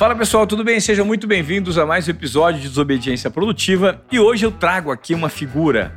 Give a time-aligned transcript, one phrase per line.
[0.00, 0.80] Fala pessoal, tudo bem?
[0.80, 5.12] Sejam muito bem-vindos a mais um episódio de Desobediência Produtiva e hoje eu trago aqui
[5.12, 5.94] uma figura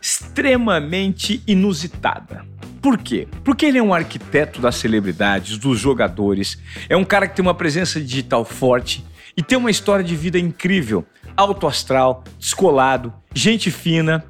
[0.00, 2.46] extremamente inusitada.
[2.80, 3.26] Por quê?
[3.42, 7.56] Porque ele é um arquiteto das celebridades, dos jogadores, é um cara que tem uma
[7.56, 9.04] presença digital forte
[9.36, 11.04] e tem uma história de vida incrível,
[11.36, 14.24] alto astral, descolado, gente fina,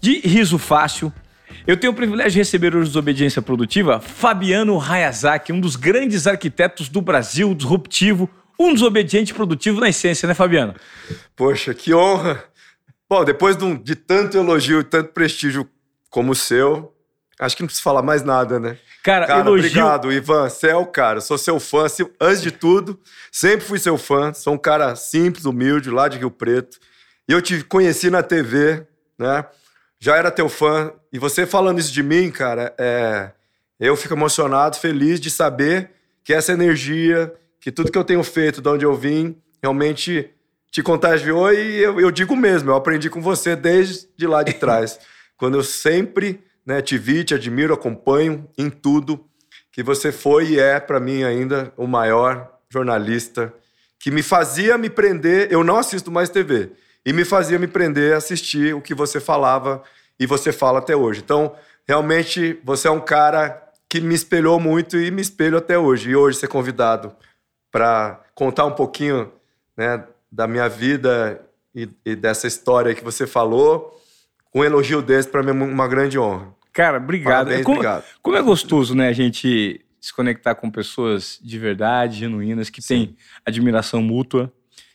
[0.00, 1.12] de riso fácil.
[1.66, 6.88] Eu tenho o privilégio de receber hoje Desobediência Produtiva Fabiano Hayazaki, um dos grandes arquitetos
[6.88, 10.74] do Brasil, disruptivo, um desobediente produtivo na essência, né, Fabiano?
[11.34, 12.44] Poxa, que honra!
[13.08, 15.68] Bom, depois de, um, de tanto elogio e tanto prestígio
[16.10, 16.92] como o seu,
[17.38, 18.78] acho que não precisa falar mais nada, né?
[19.02, 19.66] Cara, cara elogio...
[19.66, 20.48] obrigado, Ivan.
[20.48, 21.20] Você é o cara.
[21.20, 21.86] Sou seu fã.
[22.20, 22.98] Antes de tudo,
[23.30, 24.34] sempre fui seu fã.
[24.34, 26.78] Sou um cara simples, humilde, lá de Rio Preto.
[27.28, 28.84] E eu te conheci na TV,
[29.16, 29.44] né?
[30.00, 30.92] Já era teu fã.
[31.12, 33.30] E você falando isso de mim, cara, é...
[33.78, 35.90] eu fico emocionado, feliz de saber
[36.24, 37.32] que essa energia,
[37.66, 40.30] que tudo que eu tenho feito, de onde eu vim, realmente
[40.70, 44.52] te contagiou e eu, eu digo mesmo, eu aprendi com você desde de lá de
[44.54, 45.00] trás.
[45.36, 49.26] quando eu sempre né, te vi, te admiro, acompanho em tudo,
[49.72, 53.52] que você foi e é, para mim ainda, o maior jornalista
[53.98, 55.48] que me fazia me prender.
[55.50, 56.70] Eu não assisto mais TV.
[57.04, 59.82] E me fazia me prender a assistir o que você falava
[60.20, 61.20] e você fala até hoje.
[61.24, 61.52] Então,
[61.84, 66.10] realmente, você é um cara que me espelhou muito e me espelho até hoje.
[66.10, 67.12] E hoje ser convidado
[67.76, 69.30] para contar um pouquinho
[69.76, 71.42] né, da minha vida
[71.74, 74.00] e, e, dessa história que você falou.
[74.54, 76.54] Um elogio desse para mim é uma grande honra.
[76.72, 77.44] Cara, obrigado.
[77.44, 78.04] Parabéns, como, obrigado.
[78.22, 82.88] Como é gostoso, né, a gente se conectar com pessoas de verdade, genuínas, que Sim.
[83.08, 84.50] têm admiração mútua.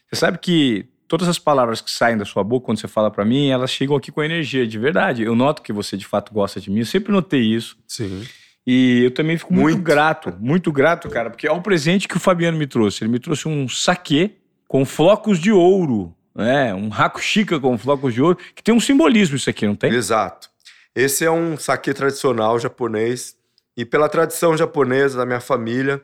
[0.09, 3.23] Você sabe que todas as palavras que saem da sua boca quando você fala para
[3.23, 5.21] mim, elas chegam aqui com energia de verdade.
[5.21, 7.77] Eu noto que você de fato gosta de mim, eu sempre notei isso.
[7.87, 8.25] Sim.
[8.65, 12.17] E eu também fico muito, muito, grato, muito grato, cara, porque é o presente que
[12.17, 13.03] o Fabiano me trouxe.
[13.03, 14.35] Ele me trouxe um saquê
[14.67, 16.73] com flocos de ouro, né?
[16.73, 16.89] Um
[17.19, 19.91] chica com flocos de ouro, que tem um simbolismo isso aqui, não tem?
[19.91, 20.49] Exato.
[20.95, 23.35] Esse é um saquê tradicional japonês
[23.75, 26.01] e pela tradição japonesa da minha família,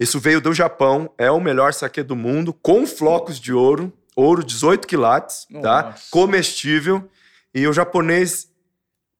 [0.00, 4.44] isso veio do Japão, é o melhor saquê do mundo, com flocos de ouro, ouro
[4.44, 5.94] 18 quilates, tá?
[6.10, 7.08] Comestível.
[7.52, 8.48] E o japonês,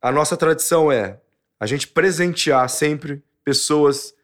[0.01, 1.19] a nossa tradição é
[1.61, 4.15] a gente presentear sempre pessoas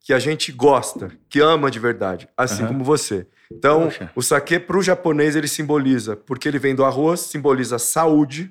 [0.00, 2.68] que a gente gosta, que ama de verdade, assim uhum.
[2.68, 3.26] como você.
[3.52, 4.10] Então, Poxa.
[4.14, 8.50] o saque para o japonês ele simboliza, porque ele vem do arroz, simboliza saúde,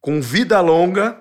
[0.00, 1.20] com vida longa,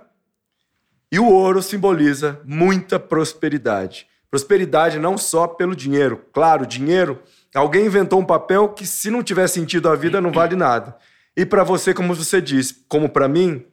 [1.12, 4.08] e o ouro simboliza muita prosperidade.
[4.30, 6.24] Prosperidade não só pelo dinheiro.
[6.32, 7.20] Claro, dinheiro,
[7.56, 10.96] alguém inventou um papel que se não tiver sentido a vida não vale nada.
[11.36, 13.66] E para você, como você disse, como para mim,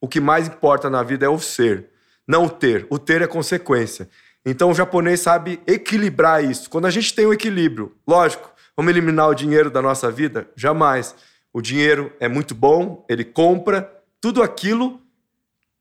[0.00, 1.93] o que mais importa na vida é o ser
[2.26, 2.86] não o ter.
[2.90, 4.08] O ter é consequência.
[4.44, 6.68] Então o japonês sabe equilibrar isso.
[6.68, 10.48] Quando a gente tem um equilíbrio, lógico, vamos eliminar o dinheiro da nossa vida?
[10.54, 11.14] Jamais.
[11.52, 13.90] O dinheiro é muito bom, ele compra
[14.20, 15.00] tudo aquilo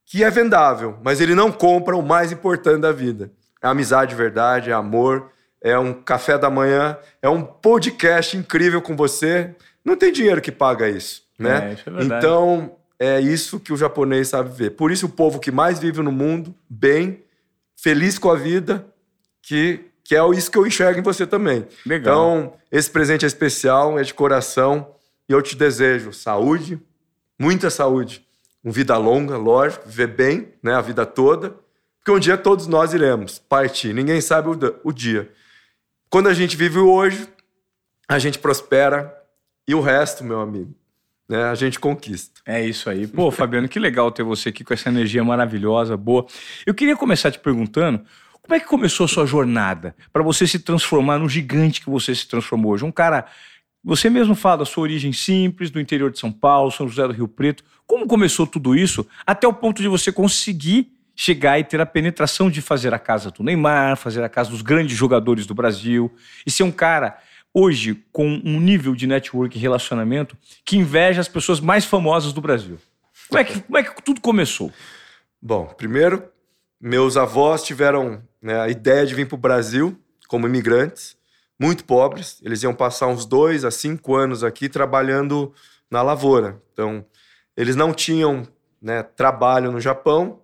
[0.05, 3.31] que é vendável, mas ele não compra o mais importante da vida.
[3.61, 5.31] É amizade de verdade, é amor,
[5.61, 9.55] é um café da manhã, é um podcast incrível com você.
[9.83, 11.69] Não tem dinheiro que paga isso, né?
[11.69, 14.71] É, isso é então, é isso que o japonês sabe ver.
[14.71, 17.23] Por isso, o povo que mais vive no mundo, bem,
[17.75, 18.85] feliz com a vida,
[19.41, 21.67] que, que é isso que eu enxergo em você também.
[21.85, 22.13] Legal.
[22.13, 24.95] Então, esse presente é especial, é de coração,
[25.27, 26.79] e eu te desejo saúde,
[27.37, 28.25] muita saúde,
[28.63, 31.55] uma vida longa, lógico, viver bem né, a vida toda,
[31.99, 35.31] porque um dia todos nós iremos partir, ninguém sabe o, o dia.
[36.09, 37.27] Quando a gente vive hoje,
[38.07, 39.13] a gente prospera,
[39.67, 40.73] e o resto, meu amigo,
[41.33, 42.39] né, a gente conquista.
[42.45, 43.07] É isso aí.
[43.07, 46.27] Pô, Fabiano, que legal ter você aqui com essa energia maravilhosa, boa.
[46.63, 48.03] Eu queria começar te perguntando
[48.41, 52.13] como é que começou a sua jornada para você se transformar no gigante que você
[52.13, 52.85] se transformou hoje?
[52.85, 53.25] Um cara.
[53.85, 57.11] Você mesmo fala da sua origem simples, do interior de São Paulo, São José do
[57.11, 57.65] Rio Preto.
[57.85, 62.49] Como começou tudo isso até o ponto de você conseguir chegar e ter a penetração
[62.49, 66.09] de fazer a casa do Neymar, fazer a casa dos grandes jogadores do Brasil
[66.45, 67.17] e ser um cara
[67.53, 70.35] hoje com um nível de network e relacionamento
[70.65, 72.79] que inveja as pessoas mais famosas do Brasil.
[73.29, 74.71] Como é que, como é que tudo começou?
[75.41, 76.23] Bom, primeiro,
[76.79, 79.97] meus avós tiveram né, a ideia de vir para o Brasil
[80.27, 81.15] como imigrantes,
[81.59, 82.41] muito pobres.
[82.43, 85.53] Eles iam passar uns dois a cinco anos aqui trabalhando
[85.89, 86.61] na lavoura.
[86.73, 87.05] Então,
[87.55, 88.47] eles não tinham
[88.81, 90.41] né, trabalho no Japão,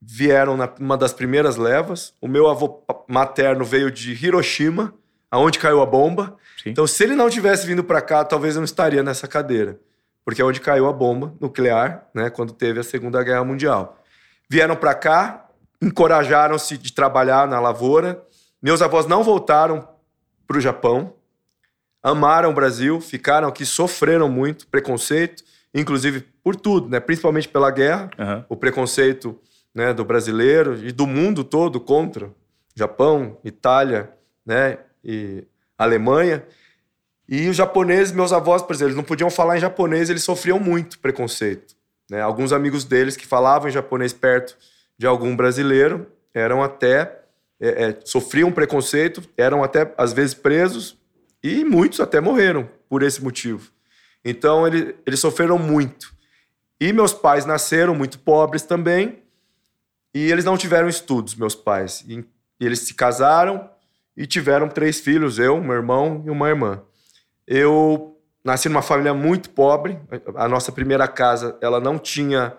[0.00, 2.14] vieram numa das primeiras levas.
[2.20, 4.94] O meu avô materno veio de Hiroshima,
[5.34, 6.36] aonde caiu a bomba.
[6.62, 6.70] Sim.
[6.70, 9.80] Então, se ele não tivesse vindo para cá, talvez eu não estaria nessa cadeira,
[10.24, 14.00] porque é onde caiu a bomba nuclear, né, quando teve a Segunda Guerra Mundial.
[14.48, 15.48] Vieram para cá,
[15.82, 18.22] encorajaram-se de trabalhar na lavoura.
[18.62, 19.88] Meus avós não voltaram
[20.46, 21.14] para o Japão.
[22.00, 25.42] amaram o Brasil, ficaram aqui, sofreram muito preconceito,
[25.74, 27.00] inclusive por tudo, né?
[27.00, 28.46] principalmente pela guerra, Aham.
[28.48, 29.36] o preconceito
[29.74, 32.30] né, do brasileiro e do mundo todo contra
[32.76, 34.12] Japão, Itália
[34.46, 35.44] né, e
[35.78, 36.44] Alemanha.
[37.28, 40.58] E os japoneses, meus avós, por exemplo, eles não podiam falar em japonês, eles sofriam
[40.58, 41.74] muito preconceito.
[42.10, 42.20] Né?
[42.20, 44.56] Alguns amigos deles que falavam em japonês perto
[44.98, 47.20] de algum brasileiro eram até
[47.60, 50.98] é, é, sofriam preconceito, eram até às vezes presos
[51.42, 53.70] e muitos até morreram por esse motivo.
[54.24, 56.12] Então ele, eles sofreram muito.
[56.80, 59.22] E meus pais nasceram muito pobres também
[60.12, 62.04] e eles não tiveram estudos, meus pais.
[62.06, 62.24] E,
[62.60, 63.70] e eles se casaram
[64.16, 66.82] e tiveram três filhos, eu, meu irmão e uma irmã.
[67.46, 69.98] Eu nasci numa família muito pobre.
[70.36, 72.54] A nossa primeira casa, ela não tinha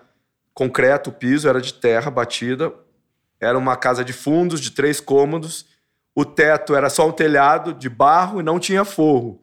[0.54, 2.72] concreto, piso era de terra batida.
[3.40, 5.66] Era uma casa de fundos de três cômodos.
[6.14, 9.42] O teto era só um telhado de barro e não tinha forro.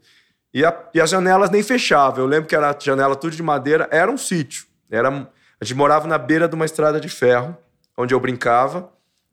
[0.54, 2.24] E, a- e as janelas nem fechavam.
[2.24, 3.88] Eu lembro que era janela tudo de madeira.
[3.92, 4.66] Era um sítio.
[4.90, 7.56] Era, a gente morava na beira de uma estrada de ferro,
[7.98, 8.92] onde eu brincava.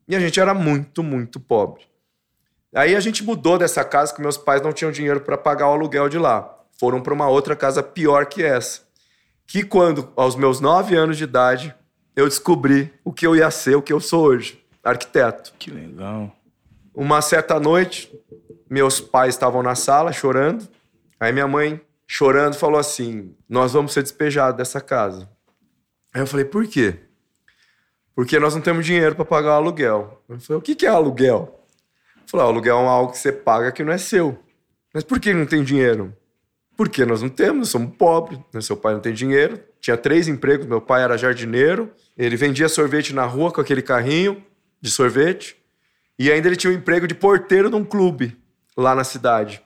[0.08, 1.84] E a gente era muito, muito pobre.
[2.74, 5.72] Aí a gente mudou dessa casa que meus pais não tinham dinheiro para pagar o
[5.72, 6.56] aluguel de lá.
[6.78, 8.82] Foram para uma outra casa pior que essa.
[9.46, 11.74] Que quando, aos meus nove anos de idade,
[12.14, 15.52] eu descobri o que eu ia ser, o que eu sou hoje, arquiteto.
[15.58, 16.32] Que legal.
[16.94, 18.10] Uma certa noite,
[18.68, 20.68] meus pais estavam na sala chorando.
[21.18, 25.28] Aí minha mãe, chorando, falou assim: Nós vamos ser despejados dessa casa.
[26.14, 27.00] Aí eu falei: Por quê?
[28.14, 30.22] Porque nós não temos dinheiro para pagar o aluguel.
[30.28, 31.59] Eu falei: O que que é aluguel?
[32.30, 34.38] Falei: "Ah, aluguel é algo que você paga que não é seu.
[34.94, 36.16] Mas por que não tem dinheiro?
[36.76, 38.38] Porque nós não temos, somos pobres.
[38.54, 38.60] né?
[38.60, 39.60] Seu pai não tem dinheiro.
[39.80, 40.66] Tinha três empregos.
[40.66, 41.90] Meu pai era jardineiro.
[42.16, 44.42] Ele vendia sorvete na rua com aquele carrinho
[44.80, 45.56] de sorvete.
[46.18, 48.38] E ainda ele tinha um emprego de porteiro num clube
[48.76, 49.62] lá na cidade.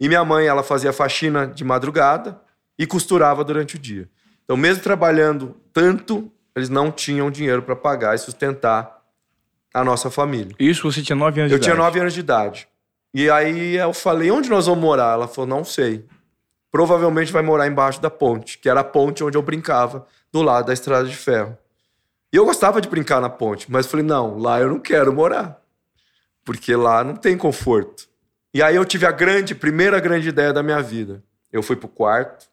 [0.00, 2.40] E minha mãe, ela fazia faxina de madrugada
[2.78, 4.08] e costurava durante o dia.
[4.44, 8.95] Então, mesmo trabalhando tanto, eles não tinham dinheiro para pagar e sustentar
[9.76, 10.56] a nossa família.
[10.58, 11.84] Isso você tinha nove anos Eu de tinha idade.
[11.86, 12.66] nove anos de idade.
[13.12, 15.12] E aí eu falei, onde nós vamos morar?
[15.12, 16.06] Ela falou, não sei.
[16.70, 20.66] Provavelmente vai morar embaixo da ponte, que era a ponte onde eu brincava, do lado
[20.66, 21.58] da estrada de ferro.
[22.32, 25.60] E eu gostava de brincar na ponte, mas falei, não, lá eu não quero morar.
[26.42, 28.08] Porque lá não tem conforto.
[28.54, 31.22] E aí eu tive a grande, primeira grande ideia da minha vida.
[31.52, 32.48] Eu fui pro quarto,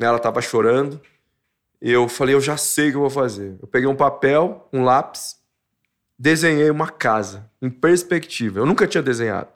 [0.00, 1.00] né, ela tava chorando.
[1.80, 3.56] E eu falei, eu já sei o que eu vou fazer.
[3.62, 5.39] Eu peguei um papel, um lápis,
[6.20, 8.60] desenhei uma casa em perspectiva.
[8.60, 9.48] Eu nunca tinha desenhado.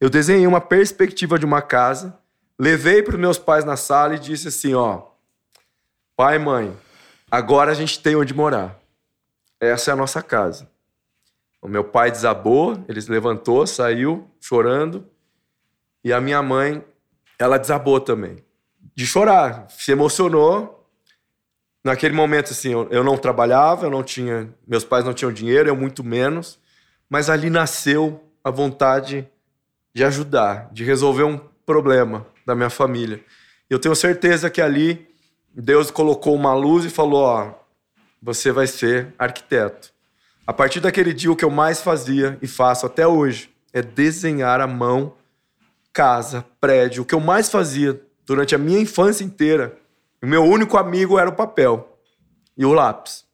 [0.00, 2.18] Eu desenhei uma perspectiva de uma casa,
[2.58, 5.04] levei para os meus pais na sala e disse assim, ó,
[6.16, 6.76] pai, mãe,
[7.30, 8.76] agora a gente tem onde morar.
[9.60, 10.68] Essa é a nossa casa.
[11.62, 15.08] O meu pai desabou, ele se levantou, saiu chorando,
[16.02, 16.84] e a minha mãe,
[17.38, 18.44] ela desabou também,
[18.96, 20.73] de chorar, se emocionou.
[21.84, 25.68] Naquele momento, assim, eu, eu não trabalhava, eu não tinha, meus pais não tinham dinheiro,
[25.68, 26.58] eu muito menos,
[27.10, 29.28] mas ali nasceu a vontade
[29.94, 33.22] de ajudar, de resolver um problema da minha família.
[33.68, 35.06] Eu tenho certeza que ali
[35.54, 37.52] Deus colocou uma luz e falou: ó,
[38.20, 39.92] você vai ser arquiteto.
[40.46, 44.60] A partir daquele dia, o que eu mais fazia e faço até hoje é desenhar
[44.60, 45.14] à mão
[45.92, 47.02] casa, prédio.
[47.02, 49.78] O que eu mais fazia durante a minha infância inteira,
[50.24, 51.98] o meu único amigo era o papel
[52.56, 53.26] e o lápis.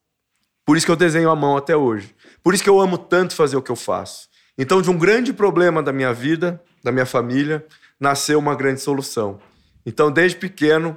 [0.64, 2.14] Por isso que eu desenho à mão até hoje.
[2.42, 4.28] Por isso que eu amo tanto fazer o que eu faço.
[4.59, 7.64] Então, de um grande problema da minha vida, da minha família,
[7.99, 9.38] nasceu uma grande solução.
[9.87, 10.97] Então, desde pequeno,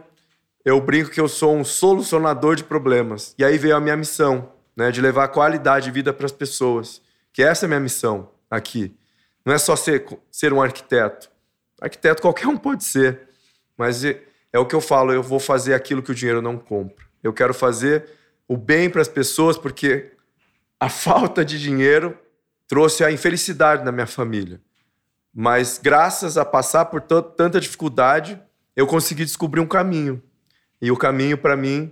[0.65, 3.35] eu brinco que eu sou um solucionador de problemas.
[3.37, 7.03] E aí veio a minha missão, né, de levar qualidade de vida para as pessoas.
[7.31, 8.95] Que essa é a minha missão aqui.
[9.45, 11.29] Não é só ser, ser um arquiteto.
[11.79, 13.29] Arquiteto qualquer um pode ser.
[13.77, 14.03] Mas
[14.53, 17.03] é, o que eu falo, eu vou fazer aquilo que o dinheiro não compra.
[17.23, 18.07] Eu quero fazer
[18.47, 20.11] o bem para as pessoas porque
[20.79, 22.17] a falta de dinheiro
[22.67, 24.61] trouxe a infelicidade na minha família.
[25.33, 28.39] Mas graças a passar por tanta dificuldade,
[28.75, 30.21] eu consegui descobrir um caminho.
[30.79, 31.91] E o caminho para mim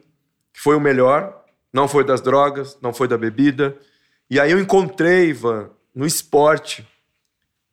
[0.54, 3.76] foi o melhor, não foi das drogas, não foi da bebida.
[4.30, 6.88] E aí eu encontrei, Ivan, no esporte,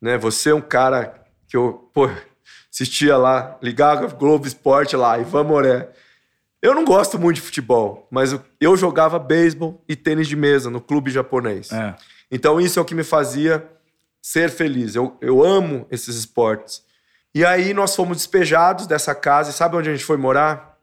[0.01, 0.17] né?
[0.17, 2.09] Você é um cara que eu, pô,
[2.71, 5.89] assistia lá, ligava Globo Esporte lá, Ivan Moré.
[6.61, 10.81] Eu não gosto muito de futebol, mas eu- jogava beisebol e tênis de mesa no
[10.81, 11.71] clube japonês.
[11.71, 11.95] É.
[12.29, 13.65] Então isso é o que me fazia
[14.21, 14.93] ser feliz.
[14.95, 16.83] Eu, eu amo esses esportes.
[17.33, 20.77] E aí nós fomos despejados dessa casa e sabe onde a gente foi morar?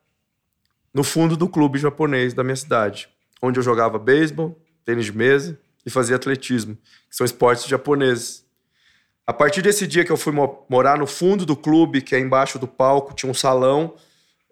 [0.94, 3.08] No fundo do clube japonês da minha cidade,
[3.42, 6.74] onde eu jogava beisebol, tênis de mesa e fazia atletismo,
[7.10, 8.45] que são esportes japoneses.
[9.26, 12.20] A partir desse dia que eu fui mo morar no fundo do clube, que é
[12.20, 13.94] embaixo do palco, tinha um salão.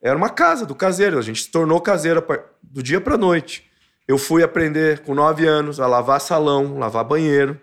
[0.02, 1.16] Era uma casa do caseiro.
[1.16, 2.24] A gente se tornou caseiro
[2.60, 3.70] do dia para noite.
[4.08, 7.60] Eu fui aprender com nove anos a lavar salão, lavar banheiro.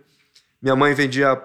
[0.61, 1.35] Minha mãe vendia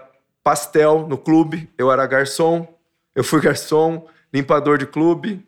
[0.44, 1.68] pastel no clube.
[1.76, 2.73] Eu era garçom.
[3.12, 5.44] Eu fui garçom, limpador de clube.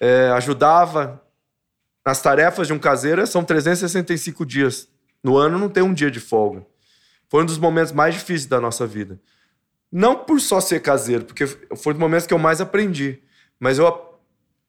[0.00, 1.22] É, ajudava
[2.04, 3.24] nas tarefas de um caseiro.
[3.28, 4.88] São 365 dias.
[5.22, 6.66] No ano não tem um dia de folga.
[7.28, 9.20] Foi um dos momentos mais difíceis da nossa vida.
[9.98, 13.18] Não por só ser caseiro, porque foi dos momentos que eu mais aprendi.
[13.58, 14.18] Mas eu,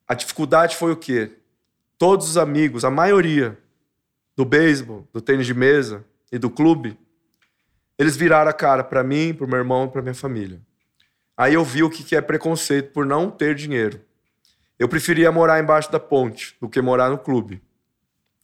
[0.07, 1.31] a dificuldade foi o quê?
[1.97, 3.57] Todos os amigos, a maioria
[4.37, 6.97] do beisebol, do tênis de mesa e do clube,
[7.99, 10.61] eles viraram a cara para mim, para meu irmão e para minha família.
[11.35, 13.99] Aí eu vi o que é preconceito por não ter dinheiro.
[14.79, 17.61] Eu preferia morar embaixo da ponte do que morar no clube.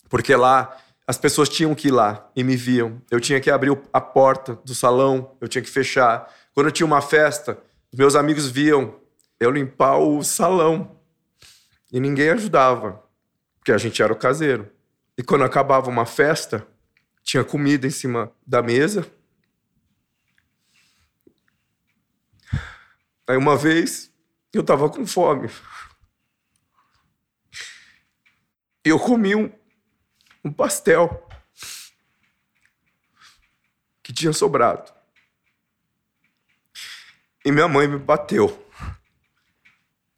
[0.10, 3.02] Porque lá as pessoas tinham que ir lá e me viam.
[3.10, 6.30] Eu tinha que abrir a porta do salão, eu tinha que fechar.
[6.54, 7.62] Quando eu tinha uma festa,
[7.94, 9.00] meus amigos viam
[9.40, 11.00] eu limpar o salão.
[11.92, 13.04] E ninguém ajudava,
[13.60, 14.72] porque a gente era o caseiro.
[15.18, 16.66] E quando acabava uma festa,
[17.22, 19.06] tinha comida em cima da mesa.
[23.28, 24.12] Aí uma vez
[24.52, 25.50] eu tava com fome.
[28.84, 29.52] Eu comi um,
[30.44, 31.28] um pastel
[34.02, 34.92] que tinha sobrado.
[37.46, 38.66] E minha mãe me bateu.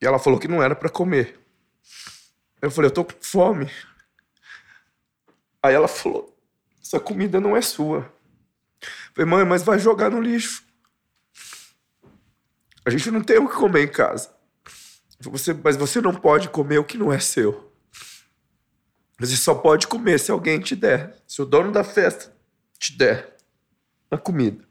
[0.01, 1.39] E ela falou que não era para comer.
[2.61, 3.71] Eu falei, eu tô com fome.
[5.61, 6.37] Aí ela falou,
[6.81, 7.99] essa comida não é sua.
[8.81, 10.63] Eu falei, mãe, mas vai jogar no lixo.
[12.85, 14.31] A gente não tem o que comer em casa.
[15.19, 17.73] Você, mas você não pode comer o que não é seu.
[19.19, 21.17] Você só pode comer se alguém te der.
[21.25, 22.31] Se o dono da festa
[22.77, 23.35] te der
[24.11, 24.63] a comida.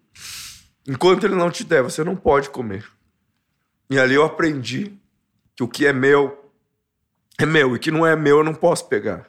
[0.87, 2.85] Enquanto ele não te der, você não pode comer.
[3.89, 4.93] E ali eu aprendi
[5.57, 6.51] que o que é meu
[7.39, 9.29] é meu e que não é meu eu não posso pegar.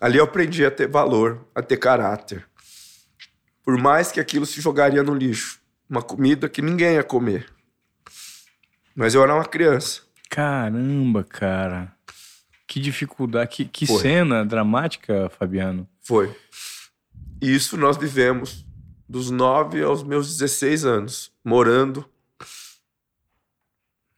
[0.00, 2.46] Ali eu aprendi a ter valor, a ter caráter.
[3.64, 7.46] Por mais que aquilo se jogaria no lixo, uma comida que ninguém ia comer.
[8.94, 10.02] Mas eu era uma criança.
[10.30, 11.92] Caramba, cara.
[12.66, 15.88] Que dificuldade, que, que cena dramática, Fabiano.
[16.02, 16.34] Foi.
[17.40, 18.66] E isso nós vivemos
[19.08, 22.08] dos 9 aos meus 16 anos, morando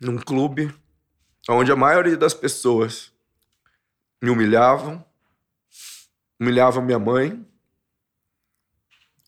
[0.01, 0.75] num clube
[1.49, 3.13] onde a maioria das pessoas
[4.21, 5.05] me humilhavam,
[6.39, 7.47] humilhavam minha mãe,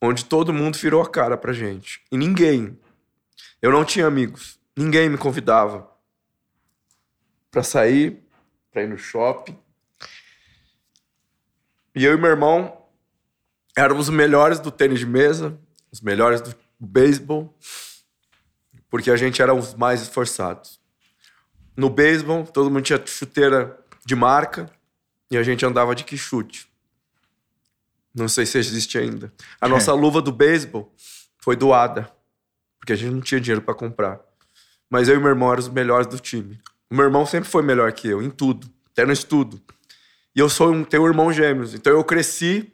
[0.01, 2.03] onde todo mundo virou a cara pra gente.
[2.11, 2.79] E ninguém,
[3.61, 5.89] eu não tinha amigos, ninguém me convidava
[7.51, 8.21] para sair,
[8.73, 9.57] para ir no shopping.
[11.95, 12.82] E eu e meu irmão
[13.77, 15.59] éramos os melhores do tênis de mesa,
[15.91, 17.57] os melhores do beisebol,
[18.91, 20.81] porque a gente era os mais esforçados.
[21.77, 24.71] No beisebol, todo mundo tinha chuteira de marca
[25.31, 26.71] e a gente andava de que chute.
[28.15, 29.33] Não sei se existe ainda.
[29.61, 29.95] A nossa é.
[29.95, 30.93] luva do beisebol
[31.39, 32.11] foi doada,
[32.79, 34.21] porque a gente não tinha dinheiro para comprar.
[34.91, 36.61] Mas eu e meu irmão éramos os melhores do time.
[36.91, 39.63] O meu irmão sempre foi melhor que eu, em tudo, até no estudo.
[40.37, 42.71] E eu sou um, tenho um irmão gêmeos, então eu cresci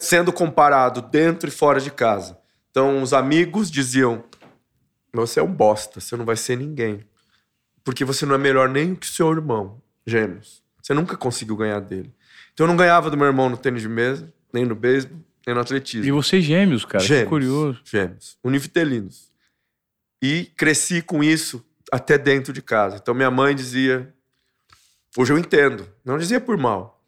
[0.00, 2.38] sendo comparado dentro e fora de casa.
[2.70, 4.24] Então os amigos diziam:
[5.12, 7.04] Você é um bosta, você não vai ser ninguém.
[7.84, 10.62] Porque você não é melhor nem que o seu irmão, gêmeos.
[10.82, 12.12] Você nunca conseguiu ganhar dele.
[12.52, 15.54] Então eu não ganhava do meu irmão no tênis de mesa, nem no beisebol, nem
[15.54, 16.06] no atletismo.
[16.06, 17.80] E vocês gêmeos, cara, gêmeos, que curioso.
[17.84, 19.30] Gêmeos, univitelinos.
[20.22, 22.96] E cresci com isso até dentro de casa.
[22.96, 24.12] Então minha mãe dizia,
[25.16, 26.99] hoje eu entendo, não dizia por mal,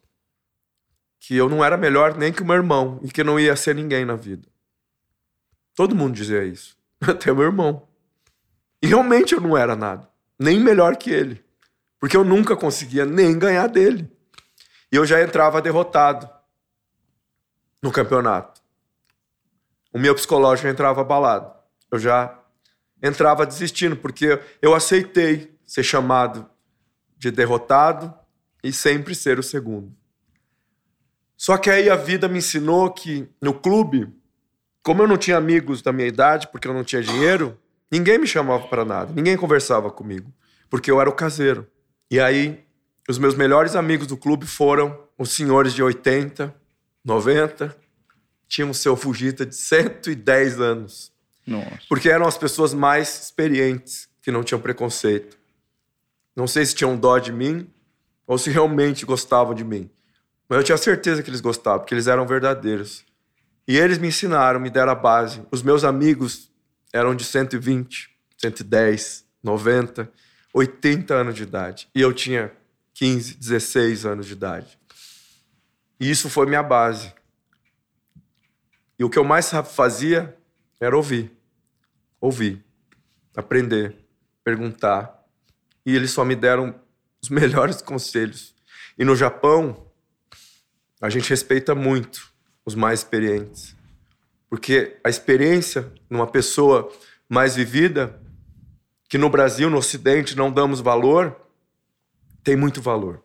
[1.25, 3.73] que eu não era melhor nem que o meu irmão e que não ia ser
[3.73, 4.45] ninguém na vida.
[5.73, 7.87] Todo mundo dizia isso, até meu irmão.
[8.81, 10.05] E realmente eu não era nada,
[10.37, 11.41] nem melhor que ele,
[11.97, 14.11] porque eu nunca conseguia nem ganhar dele.
[14.91, 16.29] E eu já entrava derrotado
[17.81, 18.61] no campeonato.
[19.93, 21.53] O meu psicológico entrava abalado.
[21.89, 22.37] Eu já
[23.01, 26.49] entrava desistindo, porque eu aceitei ser chamado
[27.17, 28.13] de derrotado
[28.61, 30.02] e sempre ser o segundo.
[31.43, 34.07] Só que aí a vida me ensinou que no clube,
[34.81, 37.59] como eu não tinha amigos da minha idade, porque eu não tinha dinheiro,
[37.91, 40.33] ninguém me chamava para nada, ninguém conversava comigo,
[40.69, 41.67] porque eu era o caseiro.
[42.09, 42.63] E aí,
[43.09, 46.55] os meus melhores amigos do clube foram os senhores de 80,
[47.03, 47.75] 90,
[48.47, 51.11] tinham um seu Fujita de 110 anos.
[51.45, 51.77] Nossa.
[51.89, 55.37] Porque eram as pessoas mais experientes, que não tinham preconceito.
[56.33, 57.69] Não sei se tinham dó de mim
[58.25, 59.89] ou se realmente gostavam de mim.
[60.53, 63.03] Mas eu tinha certeza que eles gostavam, porque eles eram verdadeiros.
[63.67, 65.41] E eles me ensinaram, me deram a base.
[65.49, 66.51] Os meus amigos
[66.93, 70.11] eram de 120, 110, 90,
[70.53, 71.89] 80 anos de idade.
[71.95, 72.51] E eu tinha
[72.93, 74.77] 15, 16 anos de idade.
[75.99, 77.11] E isso foi minha base.
[78.99, 80.37] E o que eu mais fazia
[80.79, 81.31] era ouvir.
[82.21, 82.63] Ouvir,
[83.35, 83.95] aprender,
[84.43, 85.19] perguntar.
[85.83, 86.79] E eles só me deram
[87.19, 88.53] os melhores conselhos.
[88.95, 89.91] E no Japão,
[91.03, 92.31] a gente respeita muito
[92.65, 93.75] os mais experientes.
[94.49, 96.89] Porque a experiência numa pessoa
[97.27, 98.21] mais vivida,
[99.09, 101.35] que no Brasil, no Ocidente, não damos valor,
[102.41, 103.21] tem muito valor.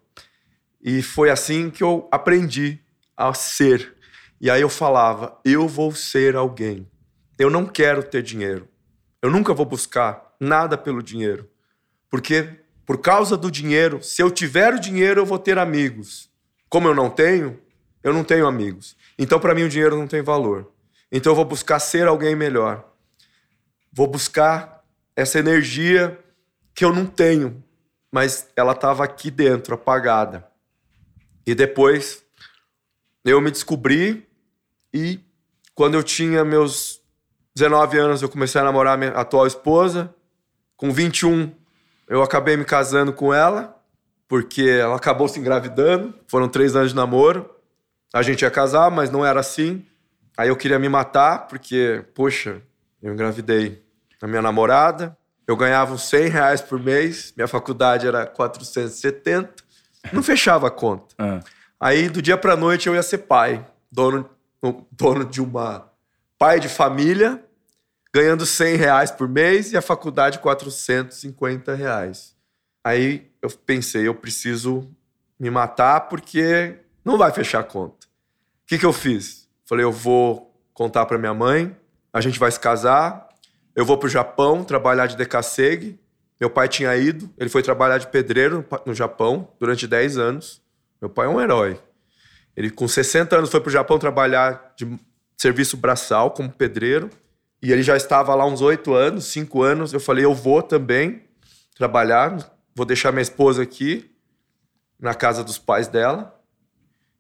[0.83, 2.81] E foi assim que eu aprendi
[3.17, 3.95] a ser.
[4.41, 6.85] E aí eu falava: eu vou ser alguém.
[7.39, 8.69] Eu não quero ter dinheiro.
[9.23, 11.49] Eu nunca vou buscar nada pelo dinheiro.
[12.11, 16.29] Porque por causa do dinheiro, se eu tiver o dinheiro, eu vou ter amigos.
[16.69, 17.61] Como eu não tenho,
[18.03, 18.97] eu não tenho amigos.
[19.19, 20.73] Então, para mim, o dinheiro não tem valor.
[21.11, 22.85] Então, eu vou buscar ser alguém melhor.
[23.93, 24.85] Vou buscar
[25.17, 26.19] essa energia
[26.75, 27.63] que eu não tenho,
[28.13, 30.47] mas ela estava aqui dentro, apagada.
[31.47, 32.23] E depois
[33.25, 34.29] eu me descobri
[34.93, 35.21] e
[35.75, 37.01] quando eu tinha meus
[37.55, 40.15] 19 anos, eu comecei a namorar minha atual esposa.
[40.77, 41.53] Com 21,
[42.09, 43.77] eu acabei me casando com ela,
[44.29, 46.15] porque ela acabou se engravidando.
[46.29, 47.51] Foram três anos de namoro.
[48.13, 49.85] A gente ia casar, mas não era assim.
[50.37, 52.63] Aí eu queria me matar, porque, poxa,
[53.03, 53.83] eu engravidei
[54.21, 55.17] a minha namorada.
[55.47, 59.53] Eu ganhava uns 100 reais por mês, minha faculdade era 470.
[60.13, 61.15] Não fechava a conta.
[61.19, 61.41] Ah.
[61.81, 64.29] Aí, do dia pra noite, eu ia ser pai, dono,
[64.93, 65.91] dono de uma.
[66.39, 67.43] pai de família,
[68.13, 72.37] ganhando 100 reais por mês e a faculdade 450 reais.
[72.85, 74.89] Aí eu pensei, eu preciso
[75.39, 77.98] me matar porque não vai fechar a conta.
[78.69, 79.49] Que, que eu fiz?
[79.65, 81.75] Falei, eu vou contar para minha mãe,
[82.13, 83.27] a gente vai se casar,
[83.75, 85.99] eu vou pro Japão trabalhar de decassegue.
[86.39, 90.61] Meu pai tinha ido, ele foi trabalhar de pedreiro no Japão durante 10 anos.
[91.01, 91.81] Meu pai é um herói.
[92.55, 94.99] Ele, com 60 anos, foi pro Japão trabalhar de
[95.37, 97.09] serviço braçal como pedreiro.
[97.63, 99.93] E ele já estava lá uns 8 anos, 5 anos.
[99.95, 101.25] Eu falei, eu vou também
[101.75, 102.37] trabalhar,
[102.75, 104.11] vou deixar minha esposa aqui
[105.01, 106.38] na casa dos pais dela.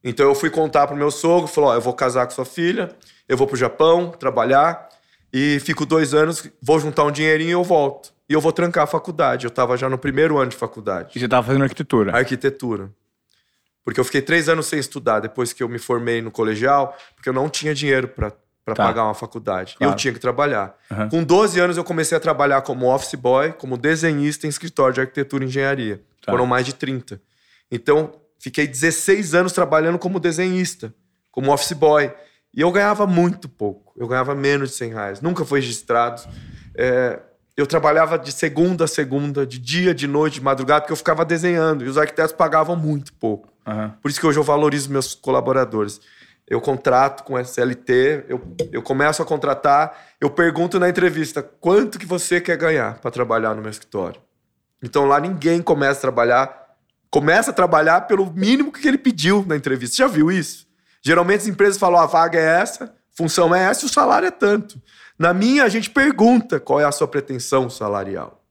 [0.03, 2.91] Então eu fui contar pro meu sogro, falou: ó, eu vou casar com sua filha,
[3.29, 4.89] eu vou pro Japão trabalhar
[5.33, 8.13] e fico dois anos, vou juntar um dinheirinho e eu volto.
[8.29, 9.47] E eu vou trancar a faculdade.
[9.47, 11.13] Eu estava já no primeiro ano de faculdade.
[11.17, 12.15] E você estava fazendo arquitetura?
[12.15, 12.91] Arquitetura.
[13.83, 17.31] Porque eu fiquei três anos sem estudar depois que eu me formei no colegial, porque
[17.31, 18.33] eu não tinha dinheiro para
[18.69, 18.85] para tá.
[18.85, 19.77] pagar uma faculdade.
[19.79, 19.91] Claro.
[19.91, 20.77] E eu tinha que trabalhar.
[20.91, 21.09] Uhum.
[21.09, 25.01] Com 12 anos eu comecei a trabalhar como office boy, como desenhista em escritório de
[25.01, 26.03] arquitetura e engenharia.
[26.25, 26.33] Tá.
[26.33, 27.21] Foram mais de 30.
[27.71, 30.95] Então, Fiquei 16 anos trabalhando como desenhista,
[31.31, 32.13] como office boy.
[32.55, 33.93] E eu ganhava muito pouco.
[33.97, 35.21] Eu ganhava menos de 100 reais.
[35.21, 36.23] Nunca foi registrado.
[36.75, 37.21] É,
[37.57, 41.25] eu trabalhava de segunda a segunda, de dia, de noite, de madrugada, porque eu ficava
[41.25, 41.85] desenhando.
[41.85, 43.53] E os arquitetos pagavam muito pouco.
[43.67, 43.91] Uhum.
[44.01, 46.01] Por isso que hoje eu valorizo meus colaboradores.
[46.47, 48.41] Eu contrato com SLT, eu,
[48.73, 53.55] eu começo a contratar, eu pergunto na entrevista quanto que você quer ganhar para trabalhar
[53.55, 54.21] no meu escritório.
[54.83, 56.68] Então lá ninguém começa a trabalhar
[57.11, 59.97] começa a trabalhar pelo mínimo que ele pediu na entrevista.
[59.97, 60.67] Você já viu isso?
[61.03, 64.31] Geralmente as empresas falam: a vaga é essa, função é essa e o salário é
[64.31, 64.81] tanto.
[65.19, 68.45] Na minha, a gente pergunta qual é a sua pretensão salarial.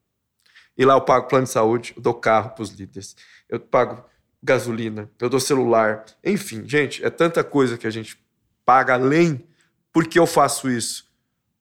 [0.78, 3.16] E lá eu pago plano de saúde, eu dou carro para os líderes,
[3.50, 4.04] eu pago
[4.44, 6.06] gasolina, eu dou celular.
[6.24, 8.20] Enfim, gente, é tanta coisa que a gente
[8.66, 9.48] paga além.
[9.92, 11.10] Por que eu faço isso?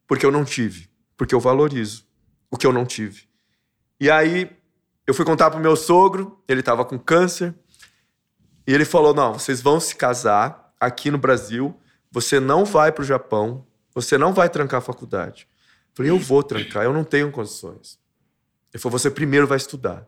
[0.06, 0.88] Porque eu não tive.
[1.16, 2.04] Porque eu valorizo
[2.50, 3.22] o que eu não tive.
[3.98, 4.50] E aí
[5.06, 7.54] eu fui contar pro meu sogro, ele tava com câncer,
[8.66, 11.78] e ele falou: Não, vocês vão se casar aqui no Brasil,
[12.10, 13.64] você não vai pro Japão,
[13.94, 15.46] você não vai trancar a faculdade.
[15.50, 17.98] Eu falei: Eu vou trancar, eu não tenho condições.
[18.72, 20.06] Ele falou: Você primeiro vai estudar.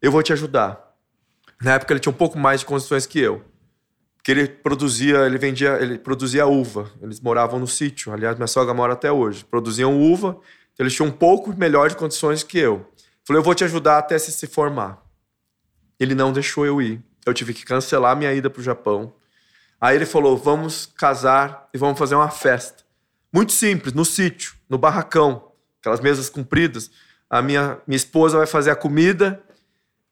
[0.00, 0.94] Eu vou te ajudar.
[1.60, 3.44] Na época ele tinha um pouco mais de condições que eu.
[4.16, 6.90] Porque ele produzia, ele vendia, ele produzia uva.
[7.00, 8.12] Eles moravam no sítio.
[8.12, 9.44] Aliás, minha sogra mora até hoje.
[9.44, 10.38] Produziam uva,
[10.74, 12.86] então eles tinham um pouco melhor de condições que eu.
[13.26, 15.02] Falei, eu vou te ajudar até se se formar.
[15.98, 17.02] Ele não deixou eu ir.
[17.24, 19.12] Eu tive que cancelar minha ida para o Japão.
[19.80, 22.84] Aí ele falou: vamos casar e vamos fazer uma festa.
[23.32, 26.90] Muito simples, no sítio, no barracão, aquelas mesas compridas.
[27.28, 29.42] A minha, minha esposa vai fazer a comida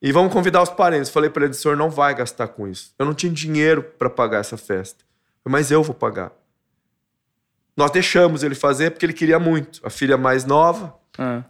[0.02, 1.08] e vamos convidar os parentes.
[1.08, 2.92] Falei para ele: o senhor não vai gastar com isso.
[2.98, 5.04] Eu não tinha dinheiro para pagar essa festa.
[5.44, 6.32] Mas eu vou pagar.
[7.76, 9.80] Nós deixamos ele fazer porque ele queria muito.
[9.86, 10.96] A filha mais nova.
[11.16, 11.44] Ah.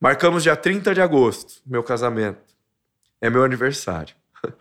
[0.00, 2.54] Marcamos dia 30 de agosto, meu casamento.
[3.20, 4.14] É meu aniversário.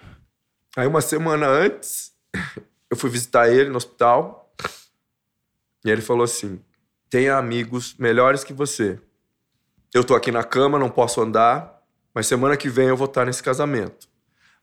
[0.77, 2.13] Aí, uma semana antes,
[2.89, 4.53] eu fui visitar ele no hospital.
[5.83, 6.61] E ele falou assim:
[7.09, 8.99] tenha amigos melhores que você.
[9.93, 11.81] Eu tô aqui na cama, não posso andar,
[12.13, 14.07] mas semana que vem eu vou estar nesse casamento.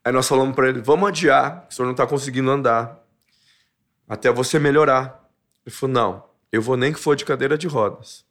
[0.05, 2.99] Aí nós falamos para ele: vamos adiar, o senhor não tá conseguindo andar,
[4.09, 5.31] até você melhorar.
[5.65, 8.25] Ele falou: não, eu vou nem que for de cadeira de rodas.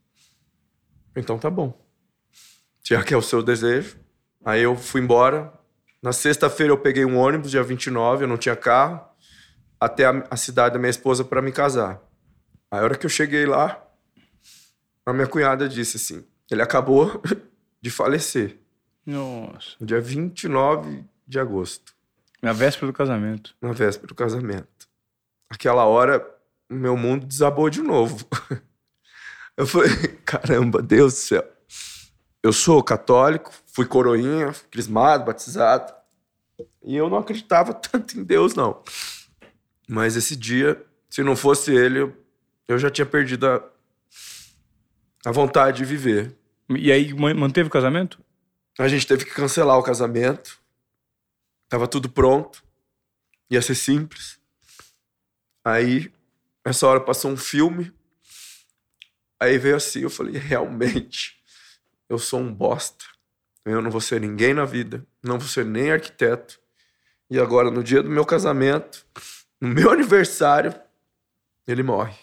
[1.16, 1.81] Então tá bom.
[2.84, 3.98] Já que é o seu desejo.
[4.44, 5.54] Aí eu fui embora.
[6.02, 9.00] Na sexta-feira eu peguei um ônibus, dia 29, eu não tinha carro,
[9.80, 12.02] até a, a cidade da minha esposa para me casar.
[12.72, 13.84] Aí a hora que eu cheguei lá,
[15.06, 17.22] a minha cunhada disse assim: ele acabou
[17.82, 18.58] de falecer.
[19.06, 19.76] Nossa.
[19.80, 21.94] No dia 29 de agosto.
[22.42, 23.56] Na véspera do casamento.
[23.62, 24.90] Na véspera do casamento.
[25.50, 26.26] Aquela hora,
[26.70, 28.26] meu mundo desabou de novo.
[29.58, 29.90] Eu falei,
[30.26, 31.44] caramba, Deus do céu.
[32.44, 35.94] Eu sou católico, fui coroinha, crismado, batizado.
[36.84, 38.82] E eu não acreditava tanto em Deus, não.
[39.88, 42.14] Mas esse dia, se não fosse ele,
[42.68, 43.64] eu já tinha perdido a,
[45.26, 46.36] a vontade de viver.
[46.70, 48.20] E aí manteve o casamento?
[48.80, 50.60] A gente teve que cancelar o casamento.
[51.68, 52.64] Tava tudo pronto.
[53.50, 54.40] Ia ser simples.
[55.64, 56.12] Aí,
[56.66, 57.94] nessa hora passou um filme.
[59.40, 61.41] Aí veio assim, eu falei, realmente,
[62.12, 63.06] eu sou um bosta.
[63.64, 65.06] Eu não vou ser ninguém na vida.
[65.24, 66.60] Não vou ser nem arquiteto.
[67.30, 69.06] E agora, no dia do meu casamento,
[69.62, 70.76] no meu aniversário,
[71.66, 72.18] ele morre.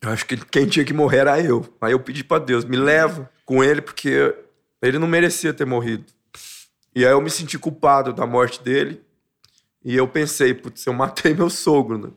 [0.00, 1.76] Eu acho que quem tinha que morrer era eu.
[1.82, 4.34] Aí eu pedi para Deus, me leva com ele, porque
[4.80, 6.06] ele não merecia ter morrido.
[6.94, 9.04] E aí eu me senti culpado da morte dele.
[9.84, 12.10] E eu pensei, putz, eu matei meu sogro, né?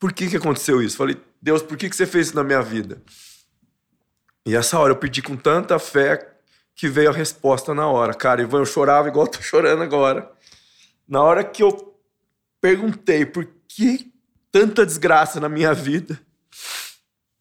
[0.00, 0.96] Por que que aconteceu isso?
[0.96, 3.00] Falei, Deus, por que que você fez isso na minha vida?
[4.46, 6.36] E essa hora eu pedi com tanta fé
[6.74, 8.14] que veio a resposta na hora.
[8.14, 10.30] Cara, Ivan, eu chorava igual eu tô chorando agora.
[11.06, 11.94] Na hora que eu
[12.60, 14.12] perguntei por que
[14.50, 16.18] tanta desgraça na minha vida,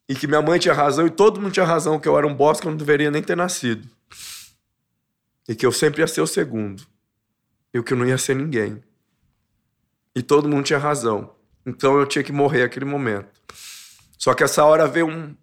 [0.10, 2.34] e que minha mãe tinha razão e todo mundo tinha razão que eu era um
[2.34, 3.88] bosta que eu não deveria nem ter nascido.
[5.48, 6.86] E que eu sempre ia ser o segundo.
[7.74, 8.82] E que eu não ia ser ninguém.
[10.16, 11.36] E todo mundo tinha razão.
[11.66, 13.30] Então eu tinha que morrer naquele momento.
[14.18, 15.36] Só que essa hora veio um,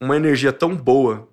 [0.00, 1.28] uma energia tão boa.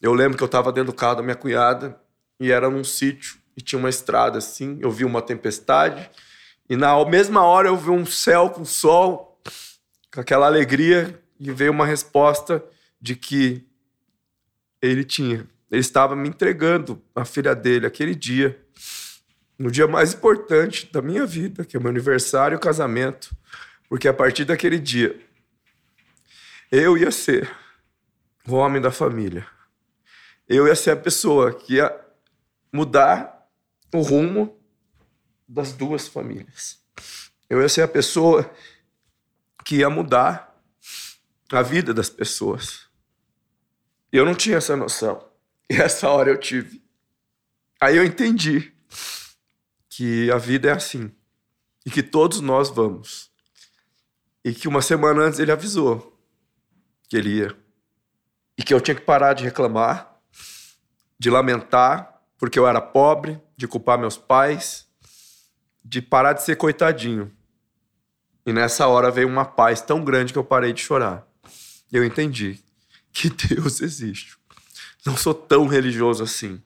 [0.00, 2.00] Eu lembro que eu estava dentro do carro da minha cunhada
[2.38, 4.78] e era num sítio e tinha uma estrada assim.
[4.80, 6.10] Eu vi uma tempestade
[6.68, 9.40] e na mesma hora eu vi um céu com sol,
[10.12, 12.62] com aquela alegria e veio uma resposta
[13.00, 13.64] de que
[14.82, 15.46] ele tinha.
[15.70, 18.58] Ele estava me entregando a filha dele aquele dia,
[19.58, 23.36] no dia mais importante da minha vida, que é o meu aniversário e o casamento.
[23.88, 25.18] Porque a partir daquele dia,
[26.70, 27.50] eu ia ser
[28.48, 29.46] o homem da família.
[30.48, 31.94] Eu ia ser a pessoa que ia
[32.72, 33.48] mudar
[33.92, 34.58] o rumo
[35.46, 36.80] das duas famílias.
[37.48, 38.50] Eu ia ser a pessoa
[39.64, 40.58] que ia mudar
[41.52, 42.86] a vida das pessoas.
[44.10, 45.26] Eu não tinha essa noção.
[45.70, 46.82] E essa hora eu tive.
[47.78, 48.72] Aí eu entendi
[49.90, 51.12] que a vida é assim.
[51.84, 53.30] E que todos nós vamos.
[54.42, 56.18] E que uma semana antes ele avisou
[57.08, 57.67] que ele ia.
[58.58, 60.12] E que eu tinha que parar de reclamar,
[61.18, 64.86] de lamentar, porque eu era pobre, de culpar meus pais,
[65.82, 67.32] de parar de ser coitadinho.
[68.44, 71.28] E nessa hora veio uma paz tão grande que eu parei de chorar
[71.92, 72.58] eu entendi
[73.12, 74.36] que Deus existe.
[75.04, 76.62] Não sou tão religioso assim,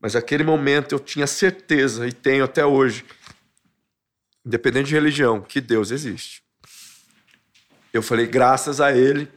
[0.00, 3.04] mas naquele momento eu tinha certeza e tenho até hoje,
[4.44, 6.42] independente de religião, que Deus existe.
[7.92, 9.30] Eu falei, graças a Ele,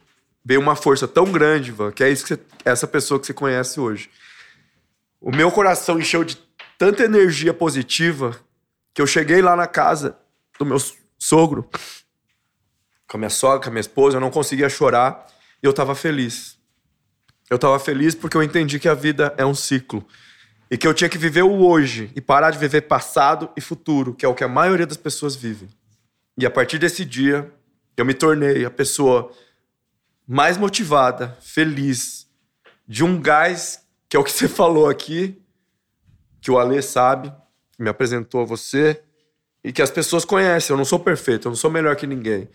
[0.47, 3.33] veio uma força tão grande, Van, que é isso que você, essa pessoa que você
[3.33, 4.09] conhece hoje.
[5.19, 6.37] O meu coração encheu de
[6.77, 8.33] tanta energia positiva
[8.93, 10.17] que eu cheguei lá na casa
[10.57, 10.77] do meu
[11.19, 11.69] sogro
[13.05, 15.27] com a minha sogra, com a minha esposa, eu não conseguia chorar
[15.61, 16.57] e eu estava feliz.
[17.49, 20.05] Eu estava feliz porque eu entendi que a vida é um ciclo
[20.71, 24.13] e que eu tinha que viver o hoje e parar de viver passado e futuro,
[24.13, 25.67] que é o que a maioria das pessoas vive.
[26.37, 27.51] E a partir desse dia,
[27.97, 29.29] eu me tornei a pessoa
[30.27, 32.27] mais motivada, feliz,
[32.87, 35.41] de um gás, que é o que você falou aqui,
[36.41, 37.33] que o Alê sabe,
[37.71, 39.01] que me apresentou a você,
[39.63, 40.73] e que as pessoas conhecem.
[40.73, 42.49] Eu não sou perfeito, eu não sou melhor que ninguém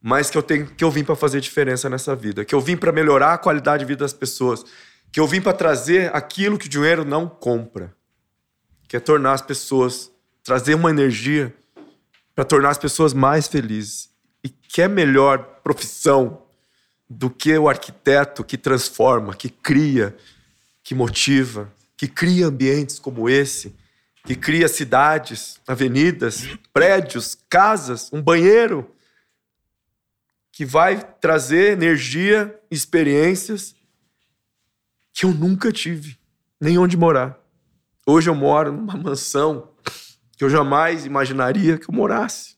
[0.00, 2.76] mas que eu tenho que eu vim para fazer diferença nessa vida, que eu vim
[2.76, 4.64] para melhorar a qualidade de vida das pessoas,
[5.10, 7.94] que eu vim para trazer aquilo que o dinheiro não compra,
[8.86, 10.10] que é tornar as pessoas,
[10.42, 11.54] trazer uma energia
[12.34, 14.10] para tornar as pessoas mais felizes.
[14.42, 16.44] E que é melhor profissão
[17.08, 20.16] do que o arquiteto que transforma, que cria,
[20.82, 23.74] que motiva, que cria ambientes como esse,
[24.24, 28.90] que cria cidades, avenidas, prédios, casas, um banheiro
[30.52, 33.74] que vai trazer energia, experiências
[35.12, 36.18] que eu nunca tive,
[36.60, 37.38] nem onde morar.
[38.06, 39.70] Hoje eu moro numa mansão
[40.36, 42.56] que eu jamais imaginaria que eu morasse.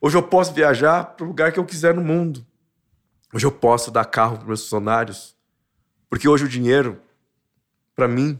[0.00, 2.46] Hoje eu posso viajar para o lugar que eu quiser no mundo.
[3.32, 5.36] Hoje eu posso dar carro para meus funcionários.
[6.08, 7.00] Porque hoje o dinheiro,
[7.94, 8.38] para mim,